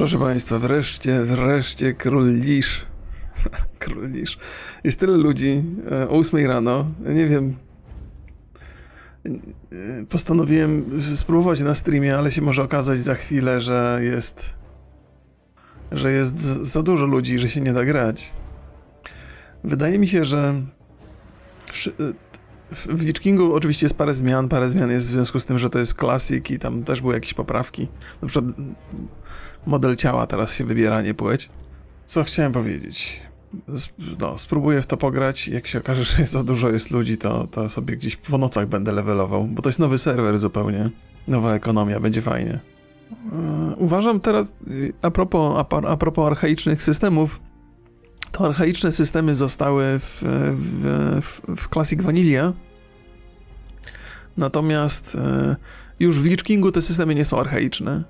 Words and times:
Proszę 0.00 0.18
Państwa, 0.18 0.58
wreszcie, 0.58 1.22
wreszcie 1.22 1.94
król 1.94 2.34
Lisz. 2.34 2.86
król 3.78 4.08
Lisz. 4.10 4.38
Jest 4.84 5.00
tyle 5.00 5.16
ludzi 5.16 5.62
e, 5.90 6.08
o 6.08 6.18
8 6.18 6.46
rano. 6.46 6.90
Nie 7.00 7.28
wiem. 7.28 7.56
E, 9.26 9.30
postanowiłem 10.08 11.00
spróbować 11.16 11.60
na 11.60 11.74
streamie, 11.74 12.18
ale 12.18 12.30
się 12.30 12.42
może 12.42 12.62
okazać 12.62 13.00
za 13.00 13.14
chwilę, 13.14 13.60
że 13.60 14.00
jest. 14.02 14.54
że 15.92 16.12
jest 16.12 16.38
za 16.38 16.82
dużo 16.82 17.06
ludzi, 17.06 17.38
że 17.38 17.48
się 17.48 17.60
nie 17.60 17.72
da 17.72 17.84
grać. 17.84 18.32
Wydaje 19.64 19.98
mi 19.98 20.08
się, 20.08 20.24
że. 20.24 20.54
W 22.70 23.02
Lich 23.02 23.20
Kingu 23.20 23.54
oczywiście 23.54 23.86
jest 23.86 23.96
parę 23.96 24.14
zmian, 24.14 24.48
parę 24.48 24.70
zmian 24.70 24.90
jest 24.90 25.06
w 25.06 25.10
związku 25.10 25.40
z 25.40 25.44
tym, 25.44 25.58
że 25.58 25.70
to 25.70 25.78
jest 25.78 25.94
klasik 25.94 26.50
i 26.50 26.58
tam 26.58 26.82
też 26.82 27.00
były 27.00 27.14
jakieś 27.14 27.34
poprawki. 27.34 27.88
Na 28.22 28.28
przykład 28.28 28.54
model 29.66 29.96
ciała 29.96 30.26
teraz 30.26 30.54
się 30.54 30.64
wybiera, 30.64 31.02
nie 31.02 31.14
płeć. 31.14 31.50
Co 32.06 32.24
chciałem 32.24 32.52
powiedzieć? 32.52 33.20
No, 34.20 34.38
spróbuję 34.38 34.82
w 34.82 34.86
to 34.86 34.96
pograć. 34.96 35.48
Jak 35.48 35.66
się 35.66 35.78
okaże, 35.78 36.04
że 36.04 36.26
za 36.26 36.44
dużo 36.44 36.68
jest 36.68 36.90
ludzi, 36.90 37.16
to, 37.16 37.46
to 37.46 37.68
sobie 37.68 37.96
gdzieś 37.96 38.16
po 38.16 38.38
nocach 38.38 38.68
będę 38.68 38.92
levelował, 38.92 39.44
bo 39.44 39.62
to 39.62 39.68
jest 39.68 39.78
nowy 39.78 39.98
serwer 39.98 40.38
zupełnie. 40.38 40.90
Nowa 41.28 41.54
ekonomia, 41.54 42.00
będzie 42.00 42.22
fajnie. 42.22 42.60
E, 43.32 43.74
uważam 43.76 44.20
teraz, 44.20 44.54
y, 44.70 44.92
a 45.02 45.10
propos, 45.10 45.66
a, 45.88 45.96
propos 45.96 46.26
archaicznych 46.26 46.82
systemów, 46.82 47.40
archaiczne 48.46 48.92
systemy 48.92 49.34
zostały 49.34 49.84
w, 49.98 50.22
w, 50.54 51.20
w, 51.22 51.56
w 51.56 51.68
Classic 51.68 52.02
Vanilla. 52.02 52.52
Natomiast 54.36 55.14
e, 55.14 55.56
już 56.00 56.20
w 56.20 56.24
Lich 56.24 56.42
Kingu 56.42 56.72
te 56.72 56.82
systemy 56.82 57.14
nie 57.14 57.24
są 57.24 57.40
archaiczne 57.40 58.04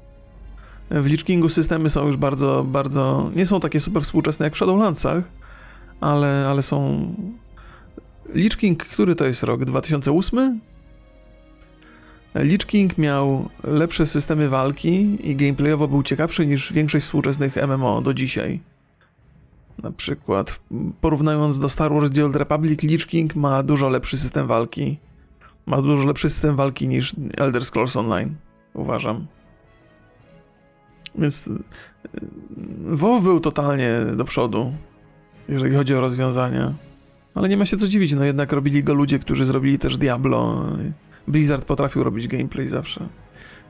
w 0.91 1.06
Lich 1.06 1.25
Kingu 1.25 1.48
systemy 1.48 1.89
są 1.89 2.06
już 2.06 2.17
bardzo, 2.17 2.64
bardzo, 2.64 3.31
nie 3.37 3.47
są 3.47 3.61
takie 3.61 3.81
super 3.81 4.03
współczesne 4.03 4.47
jak 4.47 4.55
w 4.55 4.56
Shadowlandsach, 4.56 5.25
ale, 6.00 6.47
ale 6.48 6.62
są... 6.62 7.06
Lich 8.34 8.56
King, 8.56 8.84
który 8.84 9.15
to 9.15 9.25
jest 9.25 9.42
rok? 9.42 9.65
2008? 9.65 10.61
Lich 12.34 12.67
King 12.67 12.98
miał 12.98 13.48
lepsze 13.65 14.06
systemy 14.06 14.48
walki 14.48 15.19
i 15.31 15.37
gameplayowo 15.37 15.89
był 15.89 16.03
ciekawszy 16.03 16.47
niż 16.47 16.72
większość 16.72 17.05
współczesnych 17.05 17.56
MMO 17.56 18.03
do 18.03 18.15
dzisiaj. 18.15 18.61
Na 19.83 19.91
przykład, 19.91 20.61
porównując 21.00 21.61
do 21.61 21.69
Star 21.69 21.92
Wars 21.92 22.11
The 22.11 22.25
Old 22.25 22.36
Republic, 22.36 22.83
Lich 22.83 23.06
King 23.06 23.36
ma 23.36 23.62
dużo 23.62 23.89
lepszy 23.89 24.17
system 24.17 24.47
walki. 24.47 24.98
Ma 25.67 25.83
dużo 25.83 26.06
lepszy 26.06 26.31
system 26.31 26.56
walki 26.56 26.89
niż 26.89 27.14
Elder 27.37 27.64
Scrolls 27.64 27.97
Online, 27.97 28.34
uważam. 28.75 29.27
Więc 31.19 31.47
y, 31.47 31.53
WoW 32.78 33.22
był 33.22 33.41
totalnie 33.41 33.92
do 34.17 34.25
przodu, 34.25 34.72
jeżeli 35.48 35.77
chodzi 35.77 35.94
o 35.94 36.00
rozwiązania. 36.00 36.75
Ale 37.34 37.48
nie 37.48 37.56
ma 37.56 37.67
się 37.67 37.77
co 37.77 37.89
dziwić, 37.89 38.15
no 38.15 38.25
jednak 38.25 38.53
robili 38.53 38.84
go 38.84 38.94
ludzie, 38.94 39.19
którzy 39.19 39.47
zrobili 39.47 39.78
też 39.78 39.97
Diablo. 39.97 40.67
Blizzard 41.28 41.65
potrafił 41.65 42.05
robić 42.05 42.28
gameplay 42.28 42.69
zawsze. 42.69 43.09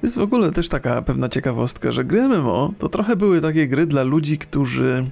Jest 0.03 0.17
w 0.17 0.21
ogóle 0.21 0.53
też 0.53 0.69
taka 0.69 1.03
pewna 1.03 1.29
ciekawostka, 1.29 1.93
że 1.93 2.05
gry 2.05 2.29
MMO 2.29 2.73
to 2.79 2.89
trochę 2.89 3.17
były 3.17 3.41
takie 3.41 3.69
gry 3.69 3.87
dla 3.87 4.03
ludzi, 4.03 4.39
którzy 4.39 5.11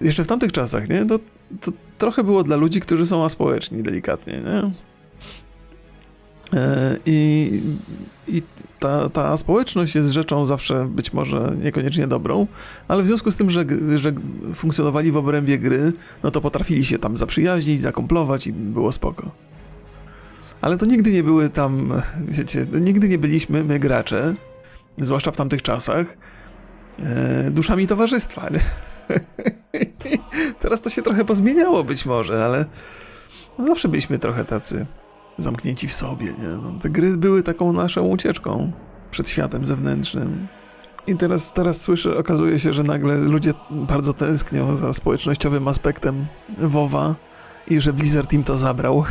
jeszcze 0.00 0.24
w 0.24 0.26
tamtych 0.26 0.52
czasach, 0.52 0.88
nie? 0.88 1.06
To, 1.06 1.18
to 1.60 1.72
trochę 1.98 2.24
było 2.24 2.42
dla 2.42 2.56
ludzi, 2.56 2.80
którzy 2.80 3.06
są 3.06 3.24
aspołeczni, 3.24 3.82
delikatnie, 3.82 4.40
nie? 4.40 4.70
E, 6.58 6.96
I, 7.06 7.50
i 8.28 8.42
ta, 8.80 9.08
ta 9.08 9.36
społeczność 9.36 9.94
jest 9.94 10.10
rzeczą 10.10 10.46
zawsze 10.46 10.84
być 10.84 11.12
może 11.12 11.56
niekoniecznie 11.62 12.06
dobrą, 12.06 12.46
ale 12.88 13.02
w 13.02 13.06
związku 13.06 13.30
z 13.30 13.36
tym, 13.36 13.50
że, 13.50 13.64
że 13.96 14.12
funkcjonowali 14.54 15.12
w 15.12 15.16
obrębie 15.16 15.58
gry, 15.58 15.92
no 16.22 16.30
to 16.30 16.40
potrafili 16.40 16.84
się 16.84 16.98
tam 16.98 17.16
zaprzyjaźnić, 17.16 17.80
zakomplować 17.80 18.46
i 18.46 18.52
było 18.52 18.92
spoko. 18.92 19.30
Ale 20.60 20.76
to 20.76 20.86
nigdy 20.86 21.12
nie 21.12 21.22
były 21.22 21.50
tam, 21.50 21.92
wiecie, 22.28 22.66
nigdy 22.80 23.08
nie 23.08 23.18
byliśmy 23.18 23.64
my 23.64 23.78
gracze, 23.78 24.34
zwłaszcza 24.98 25.30
w 25.30 25.36
tamtych 25.36 25.62
czasach, 25.62 26.16
e, 26.98 27.50
duszami 27.50 27.86
towarzystwa. 27.86 28.48
Teraz 30.60 30.82
to 30.82 30.90
się 30.90 31.02
trochę 31.02 31.24
pozmieniało 31.24 31.84
być 31.84 32.06
może, 32.06 32.44
ale 32.44 32.64
no 33.58 33.66
zawsze 33.66 33.88
byliśmy 33.88 34.18
trochę 34.18 34.44
tacy 34.44 34.86
zamknięci 35.38 35.88
w 35.88 35.92
sobie. 35.92 36.26
Nie? 36.26 36.48
No, 36.48 36.72
te 36.80 36.90
gry 36.90 37.16
były 37.16 37.42
taką 37.42 37.72
naszą 37.72 38.06
ucieczką 38.06 38.72
przed 39.10 39.28
światem 39.28 39.66
zewnętrznym. 39.66 40.48
I 41.06 41.16
teraz, 41.16 41.52
teraz 41.52 41.80
słyszę, 41.80 42.16
okazuje 42.16 42.58
się, 42.58 42.72
że 42.72 42.82
nagle 42.82 43.16
ludzie 43.16 43.52
bardzo 43.70 44.12
tęsknią 44.12 44.74
za 44.74 44.92
społecznościowym 44.92 45.68
aspektem 45.68 46.26
WoWa 46.58 47.14
i 47.68 47.80
że 47.80 47.92
Blizzard 47.92 48.32
im 48.32 48.44
to 48.44 48.58
zabrał 48.58 49.04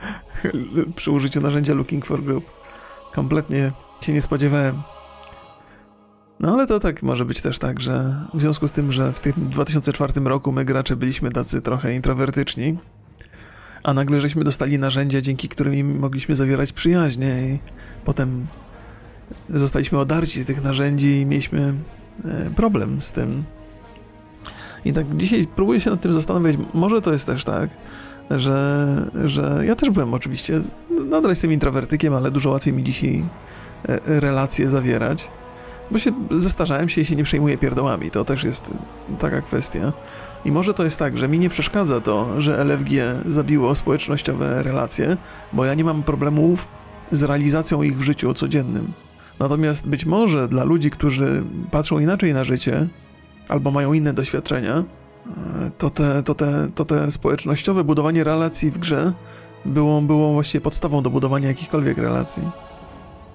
przy 0.96 1.10
użyciu 1.10 1.40
narzędzia 1.40 1.74
Looking 1.74 2.06
for 2.06 2.22
Group. 2.22 2.44
Kompletnie 3.12 3.72
się 4.00 4.12
nie 4.12 4.22
spodziewałem. 4.22 4.93
No 6.44 6.52
ale 6.52 6.66
to 6.66 6.80
tak 6.80 7.02
może 7.02 7.24
być 7.24 7.40
też 7.40 7.58
tak, 7.58 7.80
że 7.80 8.14
w 8.34 8.40
związku 8.40 8.68
z 8.68 8.72
tym, 8.72 8.92
że 8.92 9.12
w 9.12 9.20
tym 9.20 9.32
2004 9.36 10.12
roku 10.24 10.52
my 10.52 10.64
gracze 10.64 10.96
byliśmy 10.96 11.32
tacy 11.32 11.62
trochę 11.62 11.94
introwertyczni, 11.94 12.78
a 13.82 13.94
nagle 13.94 14.20
żeśmy 14.20 14.44
dostali 14.44 14.78
narzędzia, 14.78 15.20
dzięki 15.20 15.48
którym 15.48 15.98
mogliśmy 15.98 16.34
zawierać 16.34 16.72
przyjaźnie 16.72 17.48
i 17.48 17.58
potem 18.04 18.46
zostaliśmy 19.48 19.98
odarci 19.98 20.42
z 20.42 20.46
tych 20.46 20.62
narzędzi 20.62 21.20
i 21.20 21.26
mieliśmy 21.26 21.74
e, 22.24 22.50
problem 22.56 23.02
z 23.02 23.12
tym. 23.12 23.44
I 24.84 24.92
tak 24.92 25.16
dzisiaj 25.16 25.46
próbuję 25.56 25.80
się 25.80 25.90
nad 25.90 26.00
tym 26.00 26.14
zastanawiać, 26.14 26.56
może 26.74 27.00
to 27.00 27.12
jest 27.12 27.26
też 27.26 27.44
tak, 27.44 27.70
że, 28.30 29.10
że 29.24 29.62
ja 29.66 29.74
też 29.74 29.90
byłem 29.90 30.14
oczywiście, 30.14 30.60
nadal 31.08 31.30
jestem 31.30 31.52
introwertykiem, 31.52 32.14
ale 32.14 32.30
dużo 32.30 32.50
łatwiej 32.50 32.74
mi 32.74 32.84
dzisiaj 32.84 33.24
e, 33.88 34.20
relacje 34.20 34.68
zawierać, 34.68 35.30
bo 35.90 35.98
się 35.98 36.12
zestarzałem 36.30 36.88
się 36.88 37.00
i 37.00 37.04
się 37.04 37.16
nie 37.16 37.24
przejmuję 37.24 37.58
pierdołami, 37.58 38.10
to 38.10 38.24
też 38.24 38.44
jest 38.44 38.74
taka 39.18 39.40
kwestia. 39.40 39.92
I 40.44 40.52
może 40.52 40.74
to 40.74 40.84
jest 40.84 40.98
tak, 40.98 41.18
że 41.18 41.28
mi 41.28 41.38
nie 41.38 41.48
przeszkadza 41.48 42.00
to, 42.00 42.40
że 42.40 42.64
LFG 42.64 42.90
zabiło 43.26 43.74
społecznościowe 43.74 44.62
relacje, 44.62 45.16
bo 45.52 45.64
ja 45.64 45.74
nie 45.74 45.84
mam 45.84 46.02
problemów 46.02 46.68
z 47.10 47.22
realizacją 47.22 47.82
ich 47.82 47.98
w 47.98 48.02
życiu 48.02 48.34
codziennym. 48.34 48.92
Natomiast 49.38 49.88
być 49.88 50.06
może 50.06 50.48
dla 50.48 50.64
ludzi, 50.64 50.90
którzy 50.90 51.42
patrzą 51.70 51.98
inaczej 51.98 52.34
na 52.34 52.44
życie 52.44 52.88
albo 53.48 53.70
mają 53.70 53.92
inne 53.92 54.12
doświadczenia, 54.12 54.84
to 55.78 55.90
te, 55.90 56.22
to 56.22 56.34
te, 56.34 56.68
to 56.74 56.84
te 56.84 57.10
społecznościowe 57.10 57.84
budowanie 57.84 58.24
relacji 58.24 58.70
w 58.70 58.78
grze 58.78 59.12
było, 59.64 60.00
było 60.00 60.32
właściwie 60.32 60.62
podstawą 60.62 61.02
do 61.02 61.10
budowania 61.10 61.48
jakichkolwiek 61.48 61.98
relacji. 61.98 62.42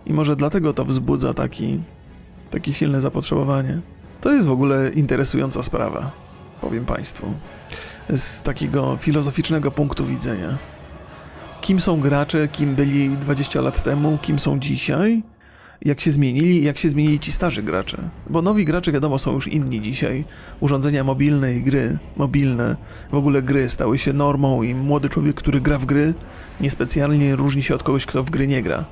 I 0.06 0.14
może 0.14 0.36
dlatego 0.36 0.74
to 0.74 0.86
wzbudza 0.86 1.34
taki, 1.34 1.80
takie 2.52 2.74
silne 2.74 3.02
zapotrzebowanie. 3.02 3.82
To 4.22 4.32
jest 4.32 4.48
w 4.48 4.52
ogóle 4.52 4.90
interesująca 4.90 5.64
sprawa 5.64 6.30
powiem 6.62 6.86
Państwu, 6.86 7.34
z 8.16 8.42
takiego 8.42 8.98
filozoficznego 8.98 9.72
punktu 9.72 10.06
widzenia. 10.06 10.58
Kim 11.62 11.80
są 11.80 12.00
gracze, 12.00 12.48
kim 12.48 12.76
byli 12.76 13.10
20 13.10 13.62
lat 13.62 13.84
temu, 13.84 14.18
kim 14.22 14.40
są 14.40 14.60
dzisiaj, 14.60 15.24
jak 15.82 16.02
się 16.02 16.12
zmienili, 16.12 16.64
jak 16.64 16.78
się 16.78 16.90
zmienili 16.90 17.20
ci 17.20 17.32
starzy 17.32 17.64
gracze. 17.64 18.10
Bo 18.30 18.42
nowi 18.42 18.66
gracze, 18.66 18.92
wiadomo, 18.92 19.20
są 19.20 19.34
już 19.34 19.48
inni 19.48 19.82
dzisiaj. 19.82 20.26
Urządzenia 20.60 21.04
mobilne 21.04 21.54
i 21.54 21.64
gry 21.64 22.00
mobilne, 22.18 22.76
w 23.12 23.16
ogóle 23.16 23.42
gry 23.42 23.70
stały 23.70 23.98
się 23.98 24.14
normą 24.14 24.64
i 24.64 24.76
młody 24.76 25.10
człowiek, 25.10 25.36
który 25.36 25.62
gra 25.62 25.78
w 25.78 25.86
gry, 25.86 26.14
niespecjalnie 26.62 27.36
różni 27.36 27.64
się 27.64 27.76
od 27.76 27.84
kogoś, 27.84 28.06
kto 28.06 28.24
w 28.24 28.30
gry 28.30 28.48
nie 28.48 28.62
gra. 28.62 28.86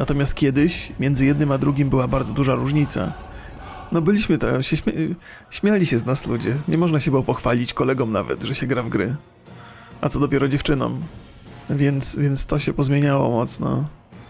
Natomiast 0.00 0.34
kiedyś 0.34 0.92
między 1.00 1.26
jednym 1.26 1.52
a 1.52 1.58
drugim 1.58 1.88
była 1.88 2.08
bardzo 2.08 2.32
duża 2.32 2.54
różnica. 2.54 3.12
No 3.92 4.02
byliśmy 4.02 4.38
tam, 4.38 4.62
się 4.62 4.76
śmie 4.76 4.92
śmiali 5.50 5.86
się 5.86 5.98
z 5.98 6.06
nas 6.06 6.26
ludzie. 6.26 6.54
Nie 6.68 6.78
można 6.78 7.00
się 7.00 7.10
było 7.10 7.22
pochwalić 7.22 7.72
kolegom 7.72 8.12
nawet, 8.12 8.42
że 8.42 8.54
się 8.54 8.66
gra 8.66 8.82
w 8.82 8.88
gry. 8.88 9.16
A 10.00 10.08
co 10.08 10.20
dopiero 10.20 10.48
dziewczynom. 10.48 11.02
Więc, 11.70 12.16
więc 12.16 12.46
to 12.46 12.58
się 12.58 12.72
pozmieniało 12.72 13.30
mocno. 13.30 13.84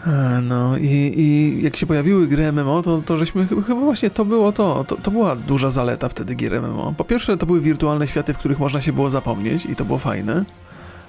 E, 0.07 0.41
no 0.43 0.77
i, 0.79 1.13
i 1.17 1.59
jak 1.63 1.77
się 1.77 1.87
pojawiły 1.87 2.27
gry 2.27 2.53
MMO, 2.53 2.83
to, 2.83 3.03
to 3.07 3.17
żeśmy 3.17 3.47
chyba 3.47 3.81
właśnie 3.81 4.11
to 4.11 4.25
było 4.25 4.53
to, 4.53 4.85
to. 4.85 4.97
To 4.97 5.11
była 5.11 5.37
duża 5.37 5.71
zaleta 5.71 6.09
wtedy 6.09 6.35
gier 6.35 6.63
MMO. 6.63 6.95
Po 6.97 7.05
pierwsze, 7.05 7.37
to 7.37 7.47
były 7.47 7.61
wirtualne 7.61 8.09
światy, 8.09 8.35
w 8.35 8.39
których 8.39 8.59
można 8.59 8.81
się 8.81 8.93
było 8.93 9.11
zapomnieć 9.11 9.67
i 9.67 9.77
to 9.77 9.85
było 9.85 9.99
fajne. 9.99 10.45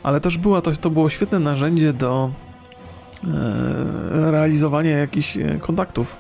Ale 0.04 0.22
też 0.22 0.38
była 0.38 0.62
to, 0.62 0.72
to 0.72 0.90
było 0.90 1.10
świetne 1.10 1.40
narzędzie 1.40 1.94
do 1.94 2.32
e, 3.24 4.32
realizowania 4.32 4.98
jakichś 4.98 5.38
e, 5.38 5.60
kontaktów 5.60 6.18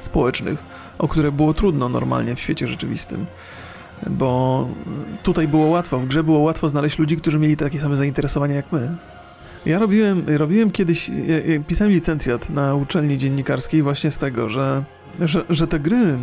społecznych 0.00 0.64
o 0.98 1.08
które 1.08 1.32
było 1.32 1.54
trudno 1.54 1.88
normalnie 1.88 2.34
w 2.36 2.40
świecie 2.40 2.66
rzeczywistym. 2.66 3.26
Bo 4.10 4.68
tutaj 5.22 5.48
było 5.48 5.66
łatwo, 5.66 5.98
w 5.98 6.06
grze 6.06 6.24
było 6.24 6.38
łatwo 6.38 6.68
znaleźć 6.68 6.98
ludzi, 6.98 7.16
którzy 7.16 7.38
mieli 7.38 7.56
takie 7.56 7.80
same 7.80 7.96
zainteresowania 7.96 8.54
jak 8.54 8.72
my. 8.72 8.96
Ja 9.66 9.78
robiłem, 9.78 10.24
robiłem 10.26 10.70
kiedyś, 10.70 11.10
pisałem 11.66 11.92
licencjat 11.92 12.50
na 12.50 12.74
uczelni 12.74 13.18
dziennikarskiej 13.18 13.82
właśnie 13.82 14.10
z 14.10 14.18
tego, 14.18 14.48
że 14.48 14.84
że, 15.20 15.44
że 15.50 15.66
te 15.66 15.80
gry 15.80 16.18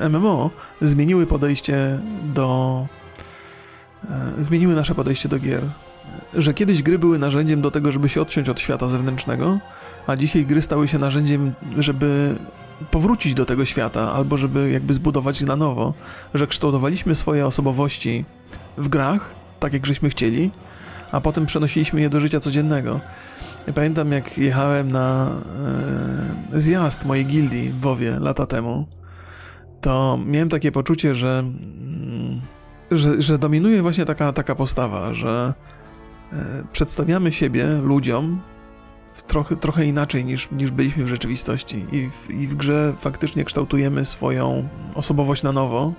e, 0.00 0.08
MMO 0.08 0.50
zmieniły 0.80 1.26
podejście 1.26 2.00
do. 2.34 2.86
Zmieniły 4.38 4.74
nasze 4.74 4.94
podejście 4.94 5.28
do 5.28 5.38
gier. 5.38 5.62
Że 6.34 6.54
kiedyś 6.54 6.82
gry 6.82 6.98
były 6.98 7.18
narzędziem 7.18 7.60
do 7.60 7.70
tego, 7.70 7.92
żeby 7.92 8.08
się 8.08 8.22
odciąć 8.22 8.48
od 8.48 8.60
świata 8.60 8.88
zewnętrznego, 8.88 9.58
a 10.06 10.16
dzisiaj 10.16 10.46
gry 10.46 10.62
stały 10.62 10.88
się 10.88 10.98
narzędziem, 10.98 11.52
żeby 11.78 12.36
powrócić 12.90 13.34
do 13.34 13.46
tego 13.46 13.64
świata, 13.64 14.12
albo 14.12 14.36
żeby 14.36 14.70
jakby 14.70 14.94
zbudować 14.94 15.40
na 15.40 15.56
nowo. 15.56 15.94
Że 16.34 16.46
kształtowaliśmy 16.46 17.14
swoje 17.14 17.46
osobowości 17.46 18.24
w 18.78 18.88
grach, 18.88 19.34
tak 19.60 19.72
jak 19.72 19.86
żeśmy 19.86 20.10
chcieli, 20.10 20.50
a 21.12 21.20
potem 21.20 21.46
przenosiliśmy 21.46 22.00
je 22.00 22.10
do 22.10 22.20
życia 22.20 22.40
codziennego. 22.40 23.00
Ja 23.66 23.72
pamiętam, 23.72 24.12
jak 24.12 24.38
jechałem 24.38 24.92
na 24.92 25.30
e, 26.52 26.60
zjazd 26.60 27.04
mojej 27.04 27.26
gildii 27.26 27.70
w 27.70 27.80
WoWie 27.80 28.18
lata 28.20 28.46
temu, 28.46 28.86
to 29.80 30.18
miałem 30.26 30.48
takie 30.48 30.72
poczucie, 30.72 31.14
że, 31.14 31.38
mm, 31.38 32.40
że, 32.90 33.22
że 33.22 33.38
dominuje 33.38 33.82
właśnie 33.82 34.04
taka, 34.04 34.32
taka 34.32 34.54
postawa, 34.54 35.14
że 35.14 35.54
przedstawiamy 36.72 37.32
siebie 37.32 37.66
ludziom 37.82 38.40
trochę, 39.26 39.56
trochę 39.56 39.84
inaczej 39.84 40.24
niż, 40.24 40.50
niż 40.50 40.70
byliśmy 40.70 41.04
w 41.04 41.08
rzeczywistości 41.08 41.86
I 41.92 42.10
w, 42.10 42.30
i 42.30 42.46
w 42.46 42.54
grze 42.54 42.94
faktycznie 42.98 43.44
kształtujemy 43.44 44.04
swoją 44.04 44.68
osobowość 44.94 45.42
na 45.42 45.52
nowo, 45.52 45.92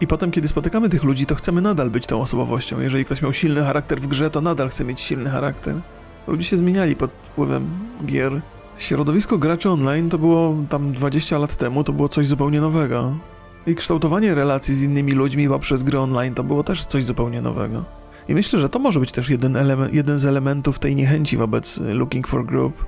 i 0.00 0.06
potem, 0.06 0.30
kiedy 0.30 0.48
spotykamy 0.48 0.88
tych 0.88 1.04
ludzi, 1.04 1.26
to 1.26 1.34
chcemy 1.34 1.60
nadal 1.60 1.90
być 1.90 2.06
tą 2.06 2.20
osobowością. 2.20 2.80
Jeżeli 2.80 3.04
ktoś 3.04 3.22
miał 3.22 3.32
silny 3.32 3.64
charakter 3.64 4.00
w 4.00 4.06
grze, 4.06 4.30
to 4.30 4.40
nadal 4.40 4.68
chce 4.68 4.84
mieć 4.84 5.00
silny 5.00 5.30
charakter. 5.30 5.76
Ludzie 6.26 6.44
się 6.44 6.56
zmieniali 6.56 6.96
pod 6.96 7.10
wpływem 7.22 7.68
gier. 8.06 8.40
Środowisko 8.78 9.38
graczy 9.38 9.70
online 9.70 10.08
to 10.08 10.18
było 10.18 10.54
tam 10.68 10.92
20 10.92 11.38
lat 11.38 11.56
temu, 11.56 11.84
to 11.84 11.92
było 11.92 12.08
coś 12.08 12.26
zupełnie 12.26 12.60
nowego. 12.60 13.16
I 13.66 13.74
kształtowanie 13.74 14.34
relacji 14.34 14.74
z 14.74 14.82
innymi 14.82 15.12
ludźmi 15.12 15.48
poprzez 15.48 15.82
gry 15.82 15.98
online 15.98 16.34
to 16.34 16.44
było 16.44 16.62
też 16.62 16.86
coś 16.86 17.04
zupełnie 17.04 17.42
nowego. 17.42 17.99
I 18.30 18.34
myślę, 18.34 18.58
że 18.58 18.68
to 18.68 18.78
może 18.78 19.00
być 19.00 19.12
też 19.12 19.30
jeden, 19.30 19.56
element, 19.56 19.94
jeden 19.94 20.18
z 20.18 20.26
elementów 20.26 20.78
tej 20.78 20.96
niechęci 20.96 21.36
wobec 21.36 21.80
Looking 21.80 22.28
for 22.28 22.46
Group. 22.46 22.84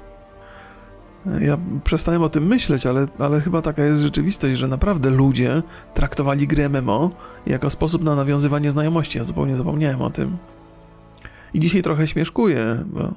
Ja 1.41 1.59
przestałem 1.85 2.23
o 2.23 2.29
tym 2.29 2.47
myśleć, 2.47 2.87
ale, 2.87 3.07
ale 3.19 3.41
chyba 3.41 3.63
taka 3.63 3.85
jest 3.85 4.03
rzeczywistość, 4.03 4.59
że 4.59 4.69
naprawdę 4.69 5.11
ludzie 5.11 5.63
traktowali 5.95 6.47
gry 6.47 6.69
MMO 6.69 7.11
jako 7.47 7.71
sposób 7.71 8.03
na 8.03 8.15
nawiązywanie 8.15 8.71
znajomości. 8.71 9.19
Ja 9.19 9.25
zupełnie 9.25 9.57
zapomniałem 9.57 10.03
o 10.03 10.11
tym. 10.11 10.37
I 11.55 11.61
dzisiaj 11.61 11.83
trochę 11.83 12.07
śmieszkuję, 12.07 12.85
bo 12.87 13.13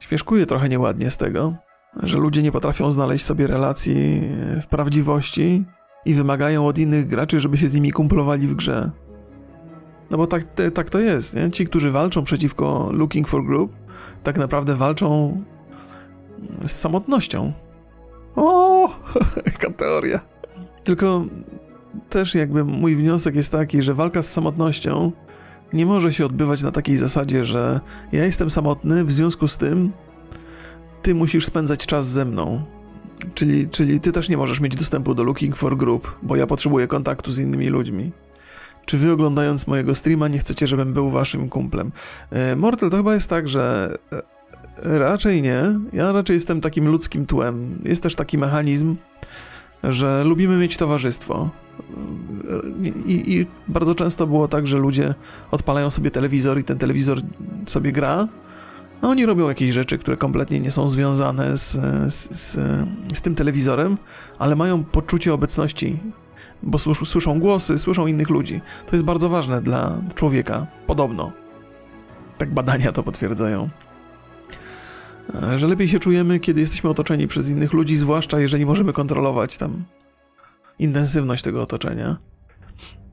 śmieszkuję 0.00 0.46
trochę 0.46 0.68
nieładnie 0.68 1.10
z 1.10 1.16
tego, 1.16 1.54
że 2.02 2.18
ludzie 2.18 2.42
nie 2.42 2.52
potrafią 2.52 2.90
znaleźć 2.90 3.24
sobie 3.24 3.46
relacji 3.46 4.22
w 4.62 4.66
prawdziwości 4.66 5.64
i 6.04 6.14
wymagają 6.14 6.66
od 6.66 6.78
innych 6.78 7.06
graczy, 7.06 7.40
żeby 7.40 7.56
się 7.56 7.68
z 7.68 7.74
nimi 7.74 7.92
kumplowali 7.92 8.46
w 8.46 8.54
grze. 8.54 8.90
No 10.14 10.18
bo 10.18 10.26
tak, 10.26 10.44
te, 10.44 10.70
tak 10.70 10.90
to 10.90 11.00
jest, 11.00 11.36
nie? 11.36 11.50
Ci, 11.50 11.66
którzy 11.66 11.90
walczą 11.90 12.24
przeciwko 12.24 12.90
Looking 12.92 13.28
for 13.28 13.44
Group, 13.44 13.72
tak 14.22 14.38
naprawdę 14.38 14.74
walczą 14.74 15.36
z 16.66 16.70
samotnością. 16.72 17.52
O, 18.36 18.90
jaka 19.46 19.70
teoria. 19.70 20.20
Tylko 20.84 21.24
też 22.10 22.34
jakby 22.34 22.64
mój 22.64 22.96
wniosek 22.96 23.36
jest 23.36 23.52
taki, 23.52 23.82
że 23.82 23.94
walka 23.94 24.22
z 24.22 24.32
samotnością 24.32 25.12
nie 25.72 25.86
może 25.86 26.12
się 26.12 26.26
odbywać 26.26 26.62
na 26.62 26.70
takiej 26.70 26.96
zasadzie, 26.96 27.44
że 27.44 27.80
ja 28.12 28.24
jestem 28.24 28.50
samotny, 28.50 29.04
w 29.04 29.12
związku 29.12 29.48
z 29.48 29.56
tym 29.56 29.92
ty 31.02 31.14
musisz 31.14 31.46
spędzać 31.46 31.86
czas 31.86 32.08
ze 32.08 32.24
mną. 32.24 32.64
Czyli, 33.34 33.68
czyli 33.68 34.00
ty 34.00 34.12
też 34.12 34.28
nie 34.28 34.36
możesz 34.36 34.60
mieć 34.60 34.76
dostępu 34.76 35.14
do 35.14 35.22
Looking 35.22 35.56
for 35.56 35.76
Group, 35.76 36.18
bo 36.22 36.36
ja 36.36 36.46
potrzebuję 36.46 36.86
kontaktu 36.86 37.32
z 37.32 37.38
innymi 37.38 37.68
ludźmi. 37.68 38.12
Czy 38.84 38.98
wy 38.98 39.12
oglądając 39.12 39.66
mojego 39.66 39.94
streama 39.94 40.28
nie 40.28 40.38
chcecie, 40.38 40.66
żebym 40.66 40.92
był 40.92 41.10
waszym 41.10 41.48
kumplem? 41.48 41.92
E, 42.30 42.56
Mortal 42.56 42.90
to 42.90 42.96
chyba 42.96 43.14
jest 43.14 43.30
tak, 43.30 43.48
że 43.48 43.94
e, 44.12 44.34
Raczej 44.82 45.42
nie. 45.42 45.62
Ja 45.92 46.12
raczej 46.12 46.34
jestem 46.34 46.60
takim 46.60 46.88
ludzkim 46.88 47.26
tłem. 47.26 47.78
Jest 47.84 48.02
też 48.02 48.14
taki 48.14 48.38
mechanizm, 48.38 48.96
że 49.82 50.24
lubimy 50.24 50.56
mieć 50.56 50.76
towarzystwo. 50.76 51.50
I, 53.06 53.34
I, 53.34 53.46
bardzo 53.68 53.94
często 53.94 54.26
było 54.26 54.48
tak, 54.48 54.66
że 54.66 54.78
ludzie 54.78 55.14
odpalają 55.50 55.90
sobie 55.90 56.10
telewizor 56.10 56.58
i 56.58 56.64
ten 56.64 56.78
telewizor 56.78 57.20
sobie 57.66 57.92
gra, 57.92 58.28
a 59.02 59.08
oni 59.08 59.26
robią 59.26 59.48
jakieś 59.48 59.70
rzeczy, 59.70 59.98
które 59.98 60.16
kompletnie 60.16 60.60
nie 60.60 60.70
są 60.70 60.88
związane 60.88 61.56
z, 61.56 61.72
z, 62.14 62.36
z, 62.36 62.58
z 63.14 63.22
tym 63.22 63.34
telewizorem, 63.34 63.98
ale 64.38 64.56
mają 64.56 64.84
poczucie 64.84 65.34
obecności, 65.34 65.98
bo 66.66 66.78
słyszą 66.78 67.40
głosy, 67.40 67.78
słyszą 67.78 68.06
innych 68.06 68.30
ludzi. 68.30 68.60
To 68.86 68.96
jest 68.96 69.04
bardzo 69.04 69.28
ważne 69.28 69.62
dla 69.62 70.00
człowieka, 70.14 70.66
podobno. 70.86 71.32
Tak 72.38 72.54
badania 72.54 72.92
to 72.92 73.02
potwierdzają. 73.02 73.68
E, 75.42 75.58
że 75.58 75.66
lepiej 75.66 75.88
się 75.88 75.98
czujemy, 75.98 76.40
kiedy 76.40 76.60
jesteśmy 76.60 76.90
otoczeni 76.90 77.28
przez 77.28 77.50
innych 77.50 77.72
ludzi, 77.72 77.96
zwłaszcza 77.96 78.40
jeżeli 78.40 78.66
możemy 78.66 78.92
kontrolować 78.92 79.56
tam 79.58 79.84
intensywność 80.78 81.42
tego 81.42 81.62
otoczenia. 81.62 82.16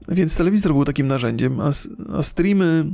Więc 0.07 0.37
telewizor 0.37 0.73
był 0.73 0.85
takim 0.85 1.07
narzędziem, 1.07 1.59
a, 1.59 1.71
a 2.17 2.23
streamy, 2.23 2.85